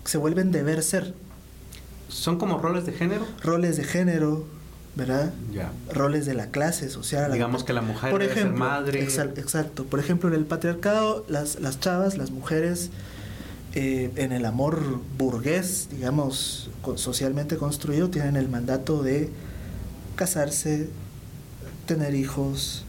se 0.05 0.19
vuelven 0.19 0.53
deber 0.53 0.83
ser. 0.83 1.15
¿Son 2.11 2.37
como 2.37 2.59
roles 2.59 2.85
de 2.85 2.93
género? 2.93 3.25
Roles 3.43 3.79
de 3.79 3.85
género, 3.85 4.45
¿verdad? 5.01 5.33
Roles 5.93 6.27
de 6.27 6.35
la 6.35 6.47
clase 6.49 6.91
social. 6.91 7.33
Digamos 7.33 7.65
que 7.65 7.73
la 7.73 7.81
mujer 7.81 8.11
por 8.11 8.23
ejemplo, 8.23 8.51
ser 8.51 8.53
madre. 8.53 9.03
exacto. 9.03 9.85
Por 9.85 9.99
ejemplo, 9.99 10.29
en 10.29 10.35
el 10.35 10.45
patriarcado, 10.45 11.25
las, 11.29 11.59
las 11.59 11.81
chavas, 11.81 12.19
las 12.19 12.31
mujeres, 12.31 12.91
eh, 13.75 14.11
en 14.17 14.33
el 14.33 14.45
amor 14.45 15.01
burgués, 15.17 15.89
digamos, 15.91 16.71
socialmente 16.97 17.57
construido, 17.57 18.11
tienen 18.11 18.37
el 18.37 18.49
mandato 18.49 19.03
de 19.03 19.31
casarse, 20.17 20.89
tener 21.87 22.15
hijos, 22.15 22.85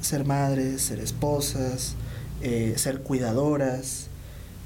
ser 0.00 0.24
madres, 0.24 0.82
ser 0.82 1.00
esposas, 1.00 1.94
eh, 2.42 2.74
ser 2.76 3.00
cuidadoras, 3.00 4.06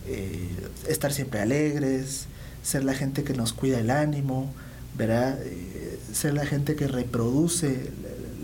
eh, 0.07 0.51
estar 0.87 1.13
siempre 1.13 1.41
alegres, 1.41 2.27
ser 2.63 2.85
la 2.85 2.93
gente 2.93 3.25
que 3.25 3.33
nos 3.33 3.55
cuida 3.55 3.79
el 3.81 3.91
ánimo, 3.91 4.53
¿verdad? 4.97 5.39
ser 6.13 6.35
la 6.35 6.47
gente 6.47 6.77
que 6.77 6.87
reproduce 6.87 7.91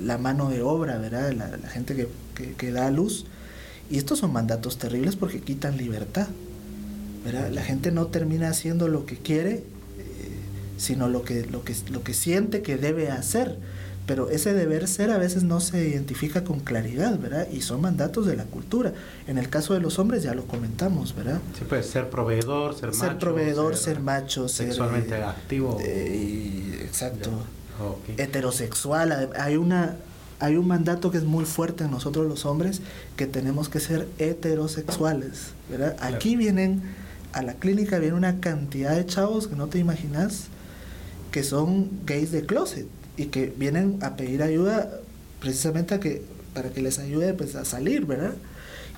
la 0.03 0.19
mano 0.19 0.51
de 0.51 0.63
obra, 0.63 0.99
¿verdad? 0.99 1.33
La, 1.33 1.69
gente 1.69 1.95
que, 1.95 2.09
que, 2.55 2.73
da 2.73 2.91
luz. 2.91 3.27
Y 3.91 3.99
estos 3.99 4.21
son 4.21 4.33
mandatos 4.33 4.79
terribles 4.79 5.17
porque 5.17 5.41
quitan 5.41 5.77
libertad. 5.77 6.29
¿verdad? 7.25 7.51
La 7.51 7.63
gente 7.63 7.91
no 7.91 8.07
termina 8.07 8.49
haciendo 8.49 8.89
lo 8.89 9.07
que 9.07 9.17
quiere, 9.17 9.55
eh, 9.55 9.63
sino 10.77 11.09
lo 11.09 11.25
que, 11.25 11.47
lo, 11.47 11.65
que, 11.65 11.75
lo 11.91 12.03
que 12.03 12.15
siente 12.15 12.63
que 12.63 12.77
debe 12.77 13.11
hacer. 13.11 13.59
Pero 14.09 14.31
ese 14.31 14.55
deber 14.55 14.89
ser 14.89 15.11
a 15.11 15.19
veces 15.19 15.43
no 15.43 15.61
se 15.61 15.87
identifica 15.87 16.43
con 16.43 16.61
claridad, 16.61 17.19
¿verdad? 17.19 17.47
Y 17.53 17.61
son 17.61 17.83
mandatos 17.83 18.27
de 18.27 18.37
la 18.37 18.45
cultura. 18.45 18.95
En 19.27 19.37
el 19.37 19.51
caso 19.51 19.75
de 19.75 19.81
los 19.81 19.99
hombres 19.99 20.23
ya 20.23 20.35
lo 20.35 20.47
comentamos, 20.47 21.15
¿verdad? 21.15 21.41
Sí, 21.57 21.65
puede 21.65 21.83
ser 21.83 22.09
proveedor, 22.09 22.75
ser, 22.75 22.89
macho. 22.89 22.99
Ser 22.99 23.19
proveedor, 23.19 23.77
ser, 23.77 24.01
macho, 24.01 24.49
sexualmente 24.49 25.11
ser, 25.11 25.23
activo. 25.25 25.79
Eh, 25.83 26.81
exacto 26.85 27.31
heterosexual. 28.17 29.31
Hay, 29.39 29.57
una, 29.57 29.97
hay 30.41 30.57
un 30.57 30.67
mandato 30.67 31.11
que 31.11 31.19
es 31.19 31.25
muy 31.25 31.45
fuerte 31.45 31.85
en 31.85 31.91
nosotros 31.91 32.27
los 32.27 32.45
hombres, 32.45 32.81
que 33.17 33.27
tenemos 33.27 33.69
que 33.69 33.81
ser 33.81 34.09
heterosexuales. 34.19 35.53
¿verdad? 35.71 35.97
Aquí 36.01 36.37
vienen, 36.37 36.83
a 37.33 37.43
la 37.43 37.55
clínica 37.55 37.99
viene 37.99 38.17
una 38.17 38.41
cantidad 38.41 38.97
de 38.97 39.07
chavos 39.07 39.49
que 39.49 39.57
no 39.57 39.69
te 39.69 39.79
imaginas, 39.79 40.47
que 41.31 41.45
son 41.45 41.91
gays 42.07 42.33
de 42.33 42.47
closet 42.47 42.87
y 43.19 43.27
que 43.27 43.53
vienen 43.55 43.99
a 44.01 44.17
pedir 44.17 44.43
ayuda 44.43 44.91
precisamente 45.41 45.95
a 45.95 46.01
que, 46.01 46.23
para 46.55 46.71
que 46.71 46.81
les 46.81 46.99
ayude 46.99 47.35
pues, 47.35 47.55
a 47.55 47.65
salir, 47.67 48.07
¿verdad? 48.07 48.35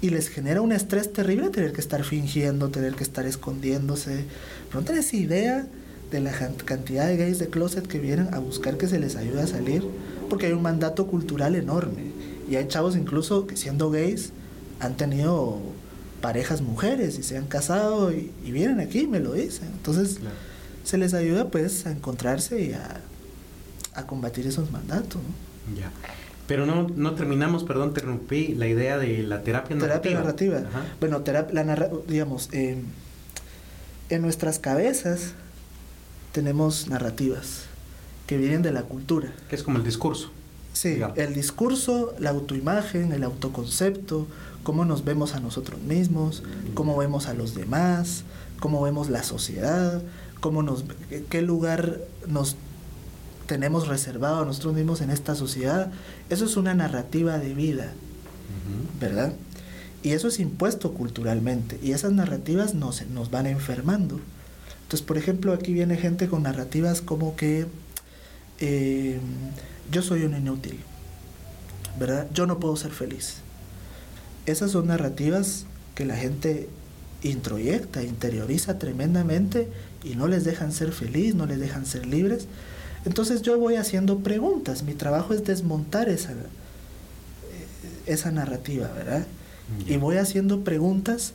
y 0.03 0.11
les 0.11 0.29
genera 0.29 0.63
un 0.63 0.73
estrés 0.73 1.13
terrible 1.13 1.51
tener 1.51 1.73
que 1.73 1.81
estar 1.81 2.05
fingiendo, 2.05 2.71
tener 2.71 2.95
que 2.95 3.05
estar 3.05 3.27
escondiéndose. 3.27 4.25
Pero 4.69 4.81
no 4.81 4.87
tenés 4.87 5.13
idea 5.13 5.67
de 6.11 6.21
la 6.21 6.33
cantidad 6.65 7.07
de 7.07 7.17
gays 7.17 7.39
de 7.39 7.49
closet 7.49 7.87
que 7.87 7.99
vienen 7.99 8.33
a 8.33 8.39
buscar 8.39 8.79
que 8.79 8.89
se 8.89 8.99
les 8.99 9.17
ayude 9.17 9.43
a 9.43 9.47
salir, 9.47 9.85
porque 10.29 10.47
hay 10.47 10.53
un 10.53 10.63
mandato 10.63 11.07
cultural 11.07 11.55
enorme. 11.55 12.13
Y 12.49 12.57
hay 12.57 12.67
chavos 12.67 12.97
incluso 12.97 13.47
que 13.47 13.57
siendo 13.57 13.91
gays 13.91 14.33
han 14.81 14.97
tenido 14.97 15.59
parejas 16.23 16.63
mujeres 16.63 17.19
y 17.19 17.23
se 17.23 17.37
han 17.37 17.47
casado 17.47 18.13
y, 18.13 18.33
vienen 18.45 18.81
aquí 18.81 19.01
y 19.01 19.07
me 19.07 19.21
lo 19.21 19.35
dicen. 19.35 19.69
Entonces 19.69 20.19
se 20.83 20.97
les 20.97 21.13
ayuda 21.13 21.51
pues 21.51 21.87
a 21.87 21.93
encontrarse 21.93 22.61
y 22.63 22.73
a, 22.73 23.01
combatir 24.07 24.47
esos 24.47 24.71
mandatos. 24.71 25.21
Ya. 25.77 25.91
Pero 26.47 26.67
no, 26.67 26.89
no 26.89 27.15
terminamos, 27.15 27.63
perdón, 27.65 27.89
interrumpí 27.91 28.55
la 28.55 28.67
idea 28.67 28.99
de 28.99 29.23
la 29.23 29.43
terapia 29.43 29.77
narrativa. 29.77 30.23
Terapia 30.23 30.59
narrativa. 30.59 30.85
Bueno, 30.99 31.21
terapia, 31.21 31.65
la 31.65 31.91
digamos, 32.09 32.49
eh, 32.53 32.83
en 34.09 34.23
nuestras 34.23 34.59
cabezas 34.59 35.35
tenemos 36.33 36.89
narrativas 36.89 37.67
que 38.27 38.37
vienen 38.37 38.63
de 38.63 38.73
la 38.73 38.83
cultura. 38.83 39.33
Que 39.49 39.57
es 39.57 39.63
como 39.63 39.79
el 39.79 39.85
discurso. 39.85 40.31
Sí, 40.73 41.01
el 41.17 41.35
discurso, 41.35 42.15
la 42.19 42.31
autoimagen, 42.31 43.13
el 43.13 43.25
autoconcepto, 43.25 44.27
cómo 44.63 44.85
nos 44.85 45.05
vemos 45.05 45.35
a 45.35 45.41
nosotros 45.41 45.81
mismos, 45.81 46.43
cómo 46.75 46.97
vemos 46.97 47.27
a 47.27 47.35
los 47.35 47.55
demás, 47.55 48.25
cómo 48.61 48.81
vemos 48.83 49.11
la 49.11 49.25
sociedad, 49.25 50.01
cómo 50.41 50.63
nos, 50.63 50.85
qué 51.29 51.43
lugar 51.43 51.99
nos 52.29 52.57
tenemos 53.51 53.89
reservado 53.89 54.43
a 54.43 54.45
nosotros 54.45 54.75
mismos 54.75 55.01
en 55.01 55.11
esta 55.11 55.35
sociedad. 55.35 55.91
Eso 56.29 56.45
es 56.45 56.57
una 56.57 56.73
narrativa 56.73 57.37
de 57.41 57.53
vida, 57.53 57.95
¿verdad? 59.01 59.33
Y 60.05 60.13
eso 60.13 60.29
es 60.29 60.39
impuesto 60.39 60.95
culturalmente. 60.95 61.77
Y 61.83 61.91
esas 61.91 62.13
narrativas 62.13 62.75
nos, 62.75 63.05
nos 63.09 63.33
van 63.33 63.49
enfermando. 63.49 64.21
Entonces, 64.83 65.05
por 65.05 65.19
ejemplo, 65.19 65.53
aquí 65.53 65.73
viene 65.73 65.97
gente 65.97 66.29
con 66.29 66.45
narrativas 66.45 67.01
como 67.01 67.35
que 67.35 67.67
eh, 68.61 69.19
yo 69.91 70.03
soy 70.03 70.23
un 70.23 70.37
inútil, 70.37 70.79
¿verdad? 71.99 72.29
Yo 72.33 72.47
no 72.47 72.61
puedo 72.61 72.77
ser 72.77 72.93
feliz. 72.93 73.39
Esas 74.47 74.71
son 74.71 74.87
narrativas 74.87 75.67
que 75.97 76.05
la 76.05 76.15
gente 76.15 76.69
introyecta, 77.25 78.05
interioriza 78.05 78.79
tremendamente 78.79 79.67
y 80.05 80.15
no 80.15 80.29
les 80.29 80.45
dejan 80.45 80.71
ser 80.71 80.93
felices, 80.93 81.35
no 81.35 81.47
les 81.47 81.59
dejan 81.59 81.85
ser 81.85 82.07
libres. 82.07 82.47
Entonces 83.05 83.43
yo 83.43 83.59
voy 83.59 83.77
haciendo 83.77 84.19
preguntas, 84.19 84.83
mi 84.83 84.95
trabajo 84.95 85.33
es 85.33 85.45
desmontar 85.45 86.09
esa, 86.09 86.35
esa 88.07 88.31
narrativa, 88.31 88.89
¿verdad? 88.89 89.27
Y 89.87 89.97
voy 89.99 90.17
haciendo 90.17 90.65
preguntas 90.65 91.33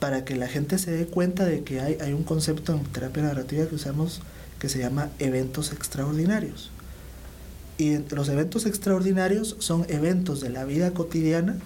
para 0.00 0.24
que 0.24 0.34
la 0.34 0.48
gente 0.48 0.78
se 0.78 0.90
dé 0.90 1.06
cuenta 1.06 1.44
de 1.44 1.62
que 1.62 1.80
hay, 1.80 1.98
hay 2.00 2.12
un 2.12 2.24
concepto 2.24 2.74
en 2.74 2.82
terapia 2.84 3.22
narrativa 3.22 3.66
que 3.66 3.76
usamos 3.76 4.20
que 4.58 4.68
se 4.68 4.78
llama 4.78 5.10
eventos 5.18 5.72
extraordinarios. 5.72 6.70
Y 7.78 7.98
los 8.14 8.28
eventos 8.28 8.66
extraordinarios 8.66 9.56
son 9.58 9.86
eventos 9.88 10.40
de 10.40 10.50
la 10.50 10.64
vida 10.64 10.90
cotidiana 10.92 11.56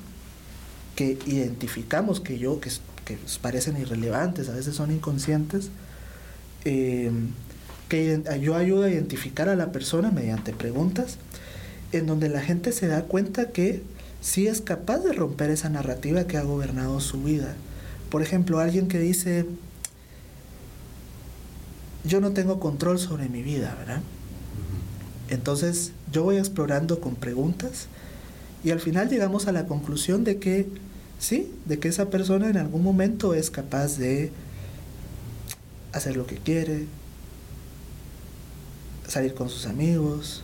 que 0.94 1.18
identificamos 1.26 2.20
que 2.20 2.38
yo, 2.38 2.60
que, 2.60 2.70
que 3.04 3.18
parecen 3.40 3.76
irrelevantes, 3.80 4.48
a 4.48 4.52
veces 4.52 4.76
son 4.76 4.92
inconscientes, 4.92 5.70
eh, 6.64 7.10
que 7.88 8.22
yo 8.40 8.56
ayudo 8.56 8.84
a 8.84 8.90
identificar 8.90 9.48
a 9.48 9.56
la 9.56 9.72
persona 9.72 10.10
mediante 10.10 10.52
preguntas, 10.52 11.18
en 11.92 12.06
donde 12.06 12.28
la 12.28 12.40
gente 12.40 12.72
se 12.72 12.86
da 12.86 13.02
cuenta 13.02 13.50
que 13.50 13.82
sí 14.20 14.46
es 14.46 14.60
capaz 14.60 14.98
de 14.98 15.12
romper 15.12 15.50
esa 15.50 15.68
narrativa 15.68 16.24
que 16.24 16.38
ha 16.38 16.42
gobernado 16.42 17.00
su 17.00 17.22
vida. 17.22 17.54
Por 18.10 18.22
ejemplo, 18.22 18.58
alguien 18.58 18.88
que 18.88 18.98
dice, 18.98 19.46
yo 22.04 22.20
no 22.20 22.32
tengo 22.32 22.58
control 22.60 22.98
sobre 22.98 23.28
mi 23.28 23.42
vida, 23.42 23.74
¿verdad? 23.78 24.00
Entonces 25.28 25.92
yo 26.12 26.22
voy 26.22 26.36
explorando 26.36 27.00
con 27.00 27.16
preguntas 27.16 27.86
y 28.62 28.70
al 28.70 28.80
final 28.80 29.08
llegamos 29.08 29.46
a 29.46 29.52
la 29.52 29.66
conclusión 29.66 30.24
de 30.24 30.38
que 30.38 30.66
sí, 31.18 31.52
de 31.64 31.78
que 31.78 31.88
esa 31.88 32.10
persona 32.10 32.48
en 32.48 32.56
algún 32.56 32.82
momento 32.82 33.34
es 33.34 33.50
capaz 33.50 33.98
de 33.98 34.30
hacer 35.92 36.16
lo 36.16 36.26
que 36.26 36.36
quiere, 36.36 36.86
salir 39.08 39.34
con 39.34 39.48
sus 39.48 39.66
amigos, 39.66 40.42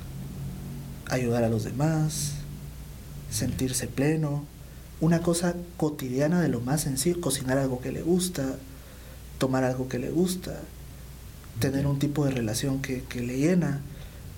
ayudar 1.08 1.44
a 1.44 1.48
los 1.48 1.64
demás, 1.64 2.34
sentirse 3.30 3.86
pleno, 3.86 4.44
una 5.00 5.20
cosa 5.20 5.54
cotidiana 5.76 6.40
de 6.40 6.48
lo 6.48 6.60
más 6.60 6.82
sencillo, 6.82 7.20
cocinar 7.20 7.58
algo 7.58 7.80
que 7.80 7.92
le 7.92 8.02
gusta, 8.02 8.56
tomar 9.38 9.64
algo 9.64 9.88
que 9.88 9.98
le 9.98 10.10
gusta, 10.10 10.60
tener 11.58 11.86
un 11.86 11.98
tipo 11.98 12.24
de 12.24 12.32
relación 12.32 12.82
que, 12.82 13.02
le 13.14 13.38
llena. 13.38 13.80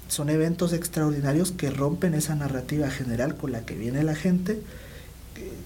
Son 0.08 0.28
eventos 0.28 0.72
extraordinarios 0.72 1.52
que 1.52 1.70
rompen 1.70 2.14
esa 2.14 2.34
narrativa 2.34 2.90
general 2.90 3.36
con 3.36 3.52
la 3.52 3.64
que 3.64 3.74
viene 3.74 4.02
la 4.04 4.14
gente, 4.14 4.60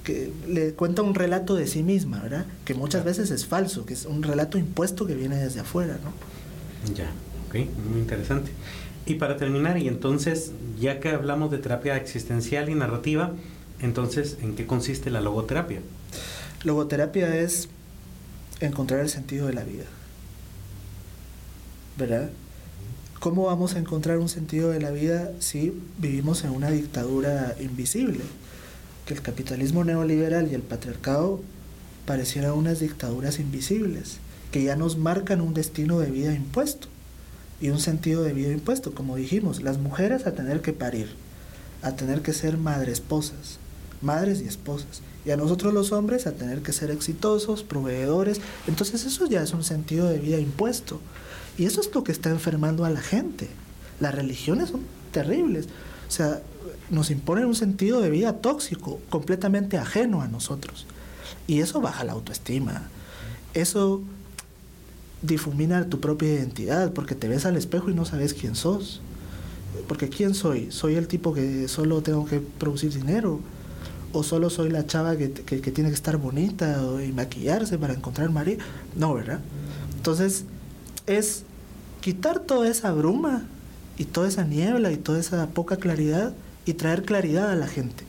que, 0.05 0.33
le 0.49 0.73
cuenta 0.73 1.03
un 1.03 1.15
relato 1.15 1.57
de 1.57 1.67
sí 1.67 1.83
misma, 1.83 2.23
¿verdad? 2.23 2.47
Que 2.65 2.75
muchas 2.75 3.05
veces 3.05 3.31
es 3.31 3.47
falso, 3.47 3.85
que 3.85 3.95
es 3.95 4.07
un 4.07 4.23
relato 4.23 4.57
impuesto 4.57 5.07
que 5.07 5.15
viene 5.15 5.37
desde 5.37 5.61
afuera, 5.61 5.99
¿no? 6.03 6.95
Ya, 6.95 7.11
muy 7.65 8.01
interesante. 8.01 8.51
Y 9.07 9.15
para 9.15 9.37
terminar, 9.37 9.79
y 9.79 9.89
entonces, 9.89 10.53
ya 10.79 11.01
que 11.01 11.11
hablamos 11.11 11.51
de 11.51 11.59
terapia 11.59 11.97
existencial 11.97 12.69
y 12.69 12.75
narrativa, 12.75 13.33
entonces, 13.81 14.39
¿en 14.43 14.55
qué 14.55 14.67
consiste 14.67 15.11
la 15.11 15.21
logoterapia? 15.21 15.81
Logoterapia 16.65 17.37
es 17.39 17.69
encontrar 18.61 19.01
el 19.01 19.09
sentido 19.09 19.47
de 19.47 19.53
la 19.53 19.65
vida. 19.65 19.85
¿verdad? 21.97 22.31
¿Cómo 23.21 23.45
vamos 23.47 23.75
a 23.75 23.79
encontrar 23.79 24.19
un 24.19 24.29
sentido 24.29 24.71
de 24.71 24.81
la 24.81 24.91
vida 24.91 25.33
si 25.41 25.73
vivimos 25.99 26.45
en 26.45 26.51
una 26.51 26.71
dictadura 26.71 27.57
invisible? 27.61 28.21
Que 29.07 29.15
el 29.15 29.23
capitalismo 29.23 29.85
neoliberal 29.85 30.51
y 30.51 30.55
el 30.55 30.63
patriarcado 30.63 31.41
parecieran 32.05 32.53
unas 32.53 32.81
dictaduras 32.81 33.41
invisibles, 33.41 34.19
que 34.53 34.63
ya 34.63 34.77
nos 34.77 34.99
marcan 34.99 35.41
un 35.41 35.55
destino 35.55 35.99
de 35.99 36.11
vida 36.11 36.35
impuesto 36.35 36.89
y 37.61 37.71
un 37.71 37.79
sentido 37.79 38.23
de 38.23 38.33
vida 38.33 38.53
impuesto, 38.53 38.95
como 38.95 39.17
dijimos, 39.17 39.63
las 39.63 39.79
mujeres 39.79 40.27
a 40.27 40.33
tener 40.33 40.61
que 40.61 40.73
parir, 40.73 41.15
a 41.83 41.93
tener 41.93 42.23
que 42.23 42.33
ser 42.33 42.59
madres 42.59 42.95
esposas, 42.95 43.59
madres 44.03 44.43
y 44.43 44.47
esposas, 44.47 45.03
y 45.25 45.31
a 45.31 45.37
nosotros 45.37 45.75
los 45.75 45.93
hombres 45.93 46.27
a 46.27 46.33
tener 46.33 46.63
que 46.63 46.73
ser 46.73 46.91
exitosos, 46.91 47.65
proveedores, 47.65 48.41
entonces 48.69 49.05
eso 49.05 49.27
ya 49.27 49.43
es 49.43 49.53
un 49.53 49.65
sentido 49.65 50.09
de 50.09 50.19
vida 50.19 50.39
impuesto. 50.39 51.01
Y 51.59 51.65
eso 51.65 51.81
es 51.81 51.93
lo 51.93 52.05
que 52.05 52.13
está 52.13 52.31
enfermando 52.31 52.85
a 52.85 52.91
la 52.91 53.01
gente. 53.01 53.49
Las 53.99 54.15
religiones 54.15 54.69
son 54.69 54.83
terribles. 55.11 55.67
O 56.07 56.11
sea, 56.11 56.43
nos 56.91 57.11
imponen 57.11 57.47
un 57.47 57.57
sentido 57.57 58.01
de 58.01 58.11
vida 58.11 58.35
tóxico, 58.35 59.01
completamente 59.09 59.79
ajeno 59.79 60.21
a 60.21 60.29
nosotros. 60.29 60.87
Y 61.49 61.61
eso 61.61 61.81
baja 61.81 62.05
la 62.05 62.13
autoestima. 62.13 62.89
Eso 63.55 64.03
difumina 65.27 65.89
tu 65.89 66.01
propia 66.01 66.33
identidad, 66.33 66.93
porque 66.93 67.15
te 67.15 67.29
ves 67.29 67.47
al 67.47 67.57
espejo 67.57 67.91
y 67.91 67.95
no 67.95 68.05
sabes 68.05 68.35
quién 68.35 68.55
sos. 68.55 69.01
Porque 69.89 70.09
¿quién 70.09 70.35
soy? 70.35 70.71
¿Soy 70.71 70.95
el 70.95 71.07
tipo 71.09 71.35
que 71.35 71.69
solo 71.69 72.03
tengo 72.03 72.25
que 72.27 72.41
producir 72.41 72.93
dinero? 72.93 73.41
¿O 74.13 74.23
solo 74.23 74.49
soy 74.49 74.71
la 74.71 74.87
chava 74.87 75.17
que, 75.17 75.31
que, 75.33 75.61
que 75.61 75.71
tiene 75.71 75.91
que 75.91 75.95
estar 75.95 76.17
bonita 76.17 76.81
y 77.07 77.13
maquillarse 77.13 77.77
para 77.77 77.93
encontrar 77.93 78.31
marido? 78.31 78.65
No, 78.95 79.15
¿verdad? 79.15 79.41
Entonces, 79.97 80.45
es 81.07 81.43
quitar 82.01 82.41
toda 82.41 82.69
esa 82.69 82.93
bruma 82.93 83.45
y 83.99 84.05
toda 84.05 84.29
esa 84.29 84.45
niebla 84.45 84.93
y 84.93 84.97
toda 84.97 85.19
esa 85.19 85.47
poca 85.49 85.77
claridad 85.77 86.35
y 86.65 86.75
traer 86.75 87.03
claridad 87.05 87.51
a 87.51 87.57
la 87.57 87.67
gente. 87.67 88.05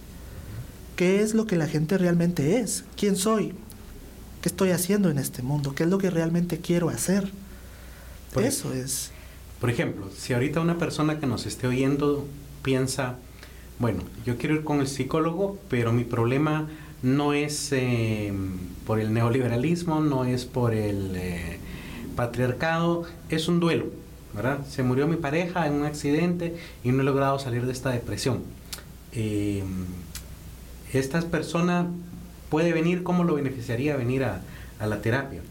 ¿Qué 0.95 1.21
es 1.21 1.33
lo 1.33 1.45
que 1.45 1.57
la 1.57 1.67
gente 1.67 1.97
realmente 1.97 2.59
es? 2.59 2.83
¿Quién 2.95 3.15
soy? 3.15 3.53
¿Qué 4.47 4.51
estoy 4.51 4.71
haciendo 4.71 5.09
en 5.09 5.17
este 5.17 5.41
mundo? 5.41 5.75
¿Qué 5.75 5.83
es 5.83 5.89
lo 5.89 5.97
que 5.97 6.09
realmente 6.09 6.59
quiero 6.59 6.87
hacer? 6.87 7.29
Por 8.33 8.45
Eso 8.45 8.71
es. 8.71 9.11
Por 9.59 9.69
ejemplo, 9.69 10.09
si 10.17 10.31
ahorita 10.31 10.61
una 10.61 10.77
persona 10.77 11.19
que 11.19 11.27
nos 11.27 11.45
esté 11.45 11.67
oyendo 11.67 12.25
piensa, 12.63 13.17
bueno, 13.77 14.03
yo 14.25 14.37
quiero 14.37 14.55
ir 14.55 14.63
con 14.63 14.79
el 14.79 14.87
psicólogo, 14.87 15.59
pero 15.69 15.91
mi 15.91 16.05
problema 16.05 16.69
no 17.03 17.33
es 17.33 17.73
eh, 17.73 18.31
por 18.85 19.01
el 19.01 19.13
neoliberalismo, 19.13 19.99
no 19.99 20.23
es 20.23 20.45
por 20.45 20.73
el... 20.73 21.17
Eh, 21.17 21.59
patriarcado 22.15 23.03
es 23.27 23.49
un 23.49 23.59
duelo, 23.59 23.87
¿verdad? 24.33 24.65
Se 24.65 24.81
murió 24.81 25.09
mi 25.09 25.17
pareja 25.17 25.67
en 25.67 25.73
un 25.73 25.83
accidente 25.83 26.55
y 26.85 26.93
no 26.93 27.01
he 27.01 27.03
logrado 27.03 27.37
salir 27.37 27.65
de 27.65 27.73
esta 27.73 27.89
depresión. 27.89 28.43
Eh, 29.11 29.61
¿Esta 30.93 31.19
persona 31.19 31.87
puede 32.49 32.73
venir? 32.73 33.03
¿Cómo 33.03 33.23
lo 33.23 33.35
beneficiaría 33.35 33.95
venir 33.95 34.23
a, 34.23 34.41
la 34.85 35.01
terapia? 35.01 35.41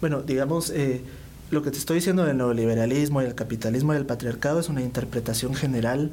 Bueno, 0.00 0.22
digamos, 0.22 0.70
eh, 0.70 1.02
lo 1.50 1.62
que 1.62 1.70
te 1.70 1.78
estoy 1.78 1.96
diciendo 1.96 2.24
del 2.24 2.36
neoliberalismo 2.36 3.22
y 3.22 3.26
el 3.26 3.34
capitalismo 3.34 3.92
y 3.92 3.96
el 3.96 4.06
patriarcado 4.06 4.60
es 4.60 4.68
una 4.68 4.82
interpretación 4.82 5.54
general 5.54 6.10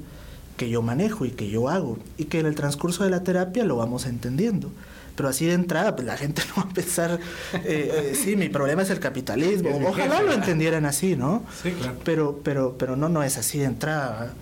que 0.58 0.69
yo 0.69 0.82
manejo 0.82 1.26
y 1.26 1.32
que 1.32 1.50
yo 1.50 1.69
hago 1.69 2.00
y 2.17 2.26
que 2.26 2.39
en 2.39 2.47
el 2.47 2.56
transcurso 2.56 3.04
de 3.04 3.12
la 3.12 3.23
terapia 3.23 3.63
lo 3.63 3.78
vamos 3.78 4.06
entendiendo. 4.06 4.71
Pero 5.15 5.30
así 5.30 5.45
de 5.45 5.54
entrada, 5.54 5.95
pues 5.95 6.06
la 6.06 6.17
gente 6.17 6.43
no 6.50 6.63
va 6.63 6.69
a 6.69 6.73
pensar, 6.73 7.19
eh, 7.54 7.60
eh, 7.65 8.15
sí, 8.15 8.36
mi 8.36 8.50
problema 8.50 8.84
es 8.84 8.89
el 8.89 9.00
capitalismo. 9.00 9.80
Ojalá 9.88 10.21
lo 10.21 10.34
entendieran 10.34 10.86
así, 10.86 11.15
¿no? 11.15 11.43
Sí, 11.62 11.71
claro. 11.71 11.97
Pero, 12.04 12.39
pero, 12.43 12.76
pero 12.78 12.95
no, 12.95 13.10
no 13.10 13.23
es 13.23 13.38
así 13.38 13.60
de 13.60 13.65
entrada. 13.65 14.34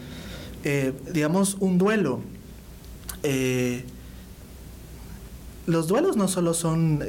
Eh, 0.63 0.93
digamos, 1.11 1.55
un 1.59 1.77
duelo. 1.77 2.21
Los 5.65 5.87
duelos 5.87 6.17
no 6.17 6.27
solo 6.27 6.53
son 6.53 7.03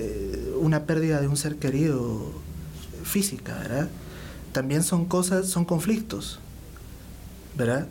una 0.60 0.84
pérdida 0.84 1.20
de 1.20 1.28
un 1.28 1.36
ser 1.36 1.56
querido 1.56 2.32
física, 3.04 3.54
¿verdad? 3.58 3.88
También 4.52 4.82
son 4.82 5.04
cosas, 5.04 5.48
son 5.48 5.64
conflictos, 5.64 6.38
¿verdad? 7.56 7.86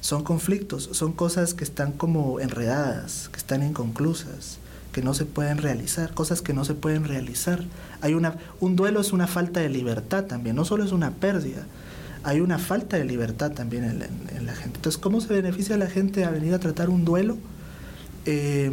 Son 0.00 0.24
conflictos, 0.24 0.88
son 0.92 1.12
cosas 1.12 1.52
que 1.52 1.64
están 1.64 1.92
como 1.92 2.40
enredadas, 2.40 3.28
que 3.30 3.38
están 3.38 3.62
inconclusas 3.62 4.58
que 4.92 5.02
no 5.02 5.14
se 5.14 5.24
pueden 5.24 5.58
realizar, 5.58 6.12
cosas 6.14 6.42
que 6.42 6.52
no 6.52 6.64
se 6.64 6.74
pueden 6.74 7.04
realizar. 7.04 7.64
Hay 8.00 8.14
una, 8.14 8.36
un 8.60 8.76
duelo 8.76 9.00
es 9.00 9.12
una 9.12 9.26
falta 9.26 9.60
de 9.60 9.68
libertad 9.68 10.24
también, 10.24 10.56
no 10.56 10.64
solo 10.64 10.84
es 10.84 10.92
una 10.92 11.12
pérdida, 11.12 11.66
hay 12.22 12.40
una 12.40 12.58
falta 12.58 12.96
de 12.96 13.04
libertad 13.04 13.52
también 13.52 13.84
en 13.84 14.46
la, 14.46 14.54
gente. 14.54 14.76
Entonces, 14.76 14.98
¿cómo 15.00 15.20
se 15.20 15.32
beneficia 15.32 15.76
a 15.76 15.78
la 15.78 15.86
gente 15.86 16.24
a 16.24 16.30
venir 16.30 16.54
a 16.54 16.58
tratar 16.58 16.90
un 16.90 17.04
duelo? 17.04 17.38
Eh, 18.26 18.72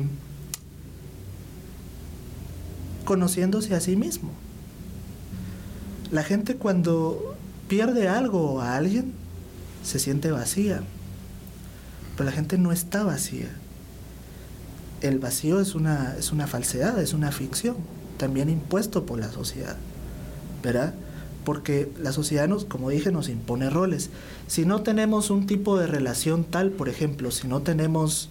conociéndose 3.07 3.73
a 3.73 3.79
sí 3.79 3.95
mismo. 3.95 4.29
La 6.11 6.23
gente 6.23 6.57
cuando 6.57 7.35
pierde 7.67 8.07
algo 8.07 8.53
o 8.53 8.61
a 8.61 8.75
alguien 8.75 9.13
se 9.83 9.97
siente 9.97 10.29
vacía, 10.29 10.81
pero 12.15 12.29
la 12.29 12.35
gente 12.35 12.57
no 12.57 12.71
está 12.71 13.03
vacía 13.03 13.49
el 15.01 15.19
vacío 15.19 15.59
es 15.59 15.75
una, 15.75 16.15
es 16.17 16.31
una 16.31 16.47
falsedad, 16.47 16.99
es 17.01 17.13
una 17.13 17.31
ficción, 17.31 17.75
también 18.17 18.49
impuesto 18.49 19.05
por 19.05 19.19
la 19.19 19.31
sociedad, 19.31 19.77
¿verdad? 20.63 20.93
Porque 21.43 21.91
la 22.01 22.11
sociedad, 22.11 22.47
nos, 22.47 22.65
como 22.65 22.89
dije, 22.89 23.11
nos 23.11 23.29
impone 23.29 23.69
roles. 23.69 24.09
Si 24.47 24.65
no 24.65 24.81
tenemos 24.81 25.29
un 25.29 25.45
tipo 25.45 25.77
de 25.77 25.87
relación 25.87 26.43
tal, 26.43 26.71
por 26.71 26.89
ejemplo, 26.89 27.31
si 27.31 27.47
no 27.47 27.61
tenemos 27.61 28.29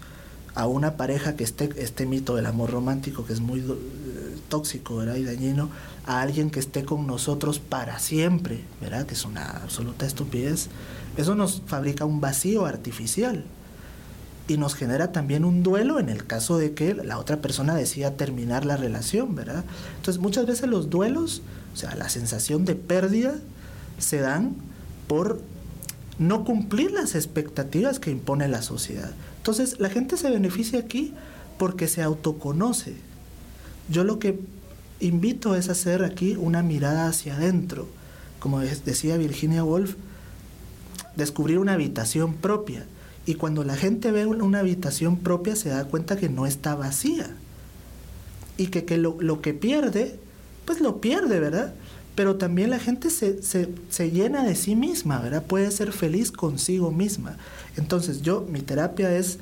a 0.55 0.67
una 0.67 0.97
pareja 0.97 1.37
que 1.37 1.45
esté 1.45 1.71
este 1.77 2.07
mito 2.07 2.35
del 2.35 2.47
amor 2.47 2.71
romántico 2.71 3.27
que 3.27 3.33
es 3.33 3.41
muy 3.41 3.63
tóxico 4.49 4.97
¿verdad? 4.97 5.17
y 5.17 5.25
dañino 5.25 5.71
a 6.07 6.21
alguien 6.21 6.51
que 6.51 6.61
esté 6.61 6.85
con 6.85 7.07
nosotros 7.07 7.59
para 7.59 7.99
siempre, 7.99 8.65
¿verdad? 8.81 9.07
que 9.07 9.15
es 9.15 9.25
una 9.25 9.45
absoluta 9.45 10.07
estupidez, 10.07 10.69
eso 11.17 11.35
nos 11.35 11.63
fabrica 11.67 12.05
un 12.05 12.21
vacío 12.21 12.67
artificial 12.67 13.45
y 14.49 14.59
nos 14.59 14.75
genera 14.75 15.13
también 15.13 15.45
un 15.45 15.63
duelo 15.63 15.99
en 15.99 16.09
el 16.09 16.27
caso 16.27 16.59
de 16.59 16.73
que 16.73 16.95
la 16.95 17.19
otra 17.19 17.39
persona 17.39 17.75
decida 17.75 18.13
terminar 18.13 18.65
la 18.65 18.77
relación, 18.77 19.35
¿verdad? 19.35 19.65
Entonces 19.97 20.23
muchas 20.23 20.47
veces 20.47 20.69
los 20.69 20.89
duelos, 20.89 21.43
o 21.75 21.77
sea, 21.77 21.95
la 21.97 22.09
sensación 22.09 22.65
de 22.65 22.77
pérdida 22.77 23.35
se 23.99 24.21
dan 24.21 24.55
por 25.09 25.41
no 26.19 26.45
cumplir 26.45 26.93
las 26.93 27.15
expectativas 27.15 27.99
que 27.99 28.11
impone 28.11 28.49
la 28.49 28.63
sociedad. 28.63 29.11
Entonces 29.39 29.81
la 29.81 29.91
gente 29.91 30.17
se 30.17 30.31
beneficia 30.31 30.79
aquí 30.79 31.13
porque 31.59 31.89
se 31.89 32.03
autoconoce. 32.03 32.95
Yo 33.89 34.05
lo 34.05 34.19
que 34.19 34.39
invito 35.01 35.55
es 35.55 35.69
hacer 35.69 36.05
aquí 36.05 36.37
una 36.37 36.63
mirada 36.63 37.09
hacia 37.09 37.37
adentro. 37.37 37.89
Como 38.39 38.61
decía 38.61 39.17
Virginia 39.17 39.65
Woolf, 39.65 39.97
descubrir 41.17 41.59
una 41.59 41.75
habitación 41.75 42.35
propia. 42.35 42.85
Y 43.25 43.35
cuando 43.35 43.65
la 43.65 43.77
gente 43.77 44.13
ve 44.13 44.27
una 44.27 44.61
habitación 44.61 45.17
propia 45.17 45.57
se 45.57 45.71
da 45.71 45.85
cuenta 45.85 46.17
que 46.17 46.29
no 46.29 46.47
está 46.47 46.75
vacía. 46.75 47.29
Y 48.57 48.69
que, 48.69 48.85
que 48.85 48.99
lo, 48.99 49.17
lo, 49.21 49.43
que 49.43 49.53
pierde, 49.53 50.19
pues 50.65 50.81
lo 50.81 51.01
pierde, 51.01 51.41
¿verdad? 51.41 51.75
Pero 52.15 52.37
también 52.37 52.71
la 52.71 52.79
gente 52.79 53.11
se, 53.11 53.43
se, 53.43 53.69
se, 53.91 54.11
llena 54.11 54.45
de 54.45 54.55
sí 54.55 54.77
misma, 54.77 55.21
¿verdad? 55.21 55.45
Puede 55.45 55.71
ser 55.71 55.93
feliz 55.93 56.33
consigo 56.33 56.91
misma. 56.91 57.37
Entonces 57.77 58.23
yo, 58.23 58.47
mi 58.51 58.61
terapia 58.61 59.15
es, 59.15 59.39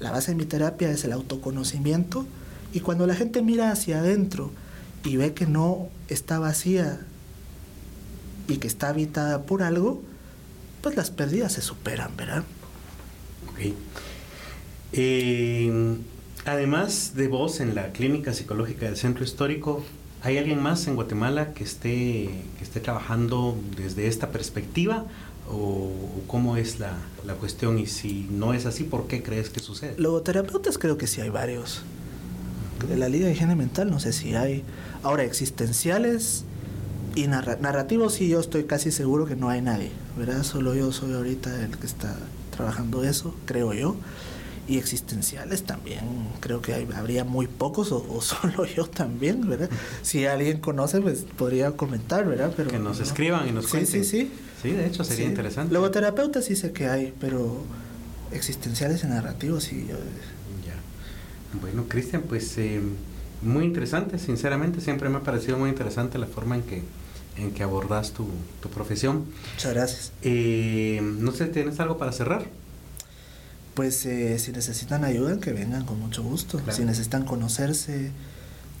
la 0.00 0.10
base 0.10 0.32
de 0.32 0.36
mi 0.36 0.46
terapia 0.46 0.90
es 0.90 1.04
el 1.04 1.12
autoconocimiento. 1.12 2.26
Y 2.76 2.80
cuando 2.80 3.06
la 3.06 3.14
gente 3.14 3.40
mira 3.40 3.72
hacia 3.72 4.00
adentro 4.00 4.50
y 5.02 5.16
ve 5.16 5.32
que 5.32 5.46
no 5.46 5.88
está 6.08 6.38
vacía 6.38 7.00
y 8.48 8.58
que 8.58 8.66
está 8.66 8.90
habitada 8.90 9.44
por 9.44 9.62
algo, 9.62 10.02
pues 10.82 10.94
las 10.94 11.10
pérdidas 11.10 11.54
se 11.54 11.62
superan, 11.62 12.14
¿verdad? 12.18 12.44
Ok. 13.48 13.72
Eh, 14.92 15.96
además 16.44 17.14
de 17.14 17.28
vos 17.28 17.60
en 17.60 17.74
la 17.74 17.92
clínica 17.92 18.34
psicológica 18.34 18.84
del 18.84 18.98
centro 18.98 19.24
histórico, 19.24 19.82
¿hay 20.20 20.36
alguien 20.36 20.62
más 20.62 20.86
en 20.86 20.96
Guatemala 20.96 21.54
que 21.54 21.64
esté, 21.64 22.28
que 22.58 22.62
esté 22.62 22.80
trabajando 22.80 23.56
desde 23.74 24.06
esta 24.06 24.32
perspectiva? 24.32 25.06
¿O 25.48 25.90
cómo 26.26 26.58
es 26.58 26.78
la, 26.78 26.92
la 27.24 27.36
cuestión? 27.36 27.78
Y 27.78 27.86
si 27.86 28.28
no 28.30 28.52
es 28.52 28.66
así, 28.66 28.84
¿por 28.84 29.06
qué 29.06 29.22
crees 29.22 29.48
que 29.48 29.60
sucede? 29.60 29.94
Logoterapeutas 29.96 30.76
creo 30.76 30.98
que 30.98 31.06
sí 31.06 31.22
hay 31.22 31.30
varios. 31.30 31.82
De 32.88 32.96
la 32.96 33.08
Liga 33.08 33.26
de 33.26 33.32
Higiene 33.32 33.56
Mental 33.56 33.90
no 33.90 34.00
sé 34.00 34.12
si 34.12 34.34
hay. 34.34 34.62
Ahora, 35.02 35.24
existenciales 35.24 36.44
y 37.14 37.26
narrativos 37.28 38.14
sí 38.14 38.28
yo 38.28 38.40
estoy 38.40 38.64
casi 38.64 38.90
seguro 38.90 39.24
que 39.24 39.36
no 39.36 39.48
hay 39.48 39.62
nadie, 39.62 39.90
¿verdad? 40.18 40.42
Solo 40.42 40.74
yo 40.74 40.92
soy 40.92 41.14
ahorita 41.14 41.64
el 41.64 41.78
que 41.78 41.86
está 41.86 42.14
trabajando 42.54 43.02
eso, 43.04 43.34
creo 43.46 43.72
yo. 43.72 43.96
Y 44.68 44.78
existenciales 44.78 45.62
también, 45.62 46.00
creo 46.40 46.60
que 46.60 46.74
hay, 46.74 46.88
habría 46.96 47.22
muy 47.24 47.46
pocos 47.46 47.92
o, 47.92 48.04
o, 48.08 48.20
solo 48.20 48.66
yo 48.66 48.86
también, 48.86 49.48
¿verdad? 49.48 49.70
Si 50.02 50.26
alguien 50.26 50.58
conoce, 50.58 51.00
pues 51.00 51.24
podría 51.38 51.72
comentar, 51.72 52.26
¿verdad? 52.26 52.52
Pero, 52.56 52.70
que 52.70 52.78
nos 52.78 52.98
no. 52.98 53.04
escriban 53.04 53.48
y 53.48 53.52
nos 53.52 53.68
cuenten. 53.68 54.04
Sí, 54.04 54.10
sí, 54.10 54.24
sí. 54.24 54.32
Sí, 54.62 54.72
de 54.72 54.86
hecho 54.86 55.04
sería 55.04 55.24
sí. 55.24 55.30
interesante. 55.30 55.72
Logoterapeutas 55.72 56.44
sí 56.44 56.56
sé 56.56 56.72
que 56.72 56.88
hay, 56.88 57.14
pero 57.20 57.62
existenciales 58.32 59.04
y 59.04 59.06
narrativos 59.06 59.64
sí. 59.64 59.86
Yo... 59.88 59.96
Bueno, 61.60 61.84
Cristian, 61.88 62.22
pues 62.22 62.56
eh, 62.58 62.80
muy 63.42 63.64
interesante, 63.64 64.18
sinceramente, 64.18 64.80
siempre 64.80 65.08
me 65.08 65.18
ha 65.18 65.22
parecido 65.22 65.58
muy 65.58 65.70
interesante 65.70 66.18
la 66.18 66.26
forma 66.26 66.56
en 66.56 66.62
que 66.62 66.82
en 67.36 67.52
que 67.52 67.62
abordas 67.62 68.12
tu, 68.12 68.26
tu 68.60 68.68
profesión. 68.70 69.26
Muchas 69.54 69.74
gracias. 69.74 70.12
Eh, 70.22 71.00
no 71.02 71.32
sé, 71.32 71.46
¿tienes 71.46 71.78
algo 71.80 71.98
para 71.98 72.12
cerrar? 72.12 72.46
Pues 73.74 74.06
eh, 74.06 74.38
si 74.38 74.52
necesitan 74.52 75.04
ayuda, 75.04 75.38
que 75.38 75.52
vengan 75.52 75.84
con 75.84 76.00
mucho 76.00 76.22
gusto. 76.22 76.58
Claro. 76.58 76.76
Si 76.76 76.84
necesitan 76.84 77.24
conocerse, 77.24 78.10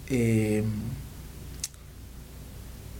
eh, 0.08 0.64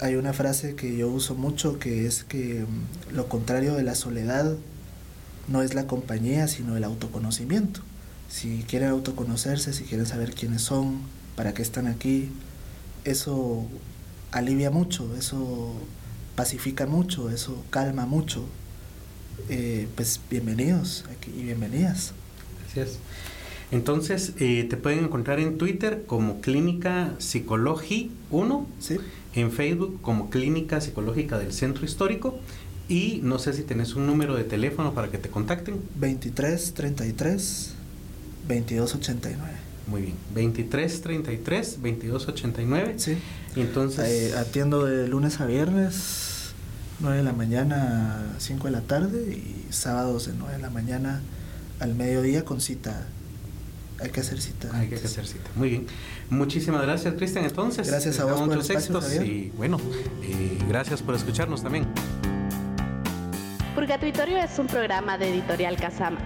hay 0.01 0.17
una 0.17 0.35
frase 0.35 0.75
que 0.75 0.95
yo 0.95 1.09
uso 1.09 1.35
mucho 1.35 1.79
que 1.79 2.07
es 2.07 2.25
que 2.25 2.67
lo 3.13 3.29
contrario 3.29 3.75
de 3.75 3.83
la 3.83 3.95
soledad 3.95 4.57
no 5.49 5.63
es 5.63 5.75
la 5.75 5.87
compañía, 5.87 6.49
sino 6.49 6.77
el 6.77 6.85
autoconocimiento. 6.85 7.81
Si 8.29 8.65
quieren 8.69 8.89
autoconocerse, 8.91 9.73
si 9.73 9.85
quieren 9.85 10.07
saber 10.07 10.35
quiénes 10.35 10.62
son, 10.62 11.01
para 11.37 11.55
qué 11.55 11.62
están 11.62 11.87
aquí, 11.87 12.29
eso 13.05 13.67
alivia 14.33 14.71
mucho, 14.71 15.15
eso 15.17 15.75
pacifica 16.35 16.87
mucho, 16.87 17.31
eso 17.31 17.62
calma 17.71 18.07
mucho. 18.07 18.45
Eh, 19.49 19.87
pues 19.95 20.21
bienvenidos 20.31 21.05
aquí 21.11 21.31
y 21.39 21.45
bienvenidas. 21.45 22.12
Gracias. 22.65 22.99
Entonces, 23.71 24.33
eh, 24.39 24.67
te 24.69 24.77
pueden 24.77 25.05
encontrar 25.05 25.41
en 25.41 25.59
Twitter 25.59 26.05
como 26.07 26.41
Clínica 26.41 27.15
Psicología 27.19 28.09
1, 28.31 28.67
¿Sí? 28.81 28.99
en 29.35 29.53
Facebook 29.53 30.01
como 30.03 30.31
Clínica 30.31 30.81
Psicológica 30.81 31.39
del 31.39 31.53
Centro 31.53 31.85
Histórico 31.85 32.39
y 32.89 33.21
no 33.23 33.39
sé 33.39 33.53
si 33.53 33.62
tenés 33.62 33.95
un 33.95 34.07
número 34.07 34.37
de 34.37 34.45
teléfono 34.45 34.95
para 34.95 35.11
que 35.11 35.19
te 35.19 35.29
contacten. 35.29 35.81
23 35.97 36.75
33 36.75 37.75
22 38.49 38.95
89. 38.95 39.53
Muy 39.87 40.03
bien. 40.03 40.15
23 40.35 41.01
33 41.01 41.83
22 41.83 42.29
89. 42.29 42.95
Sí. 42.99 43.19
Y 43.55 43.61
entonces. 43.61 44.33
Eh, 44.33 44.37
atiendo 44.37 44.85
de 44.85 45.09
lunes 45.09 45.41
a 45.41 45.47
viernes, 45.47 46.53
9 47.01 47.19
de 47.19 47.23
la 47.23 47.33
mañana 47.33 48.25
a 48.37 48.41
5 48.41 48.65
de 48.65 48.71
la 48.71 48.81
tarde 48.81 49.33
y 49.33 49.73
sábados 49.73 50.27
de 50.27 50.35
9 50.37 50.57
de 50.57 50.63
la 50.63 50.71
mañana 50.71 51.23
al 51.81 51.95
mediodía 51.95 52.45
con 52.45 52.61
cita. 52.61 53.07
Hay 54.01 54.11
que 54.11 54.21
hacer 54.21 54.41
cita. 54.41 54.69
Hay 54.75 54.89
que 54.89 54.97
hacer 54.97 55.27
cita. 55.27 55.51
Muy 55.55 55.71
bien. 55.71 55.87
Muchísimas 56.29 56.83
gracias, 56.83 57.15
Cristian. 57.15 57.45
Entonces, 57.45 57.87
gracias 57.87 58.21
a 58.21 58.25
vos 58.25 58.41
por 58.41 58.49
muchos 58.49 58.69
espacio, 58.69 59.25
y 59.25 59.53
bueno, 59.57 59.79
eh, 60.23 60.59
gracias 60.69 61.01
por 61.01 61.15
escucharnos 61.15 61.63
también. 61.63 61.87
Purgatuitorio 63.75 64.39
es 64.39 64.59
un 64.59 64.67
programa 64.67 65.17
de 65.17 65.31
Editorial 65.31 65.77
Kazam 65.77 66.17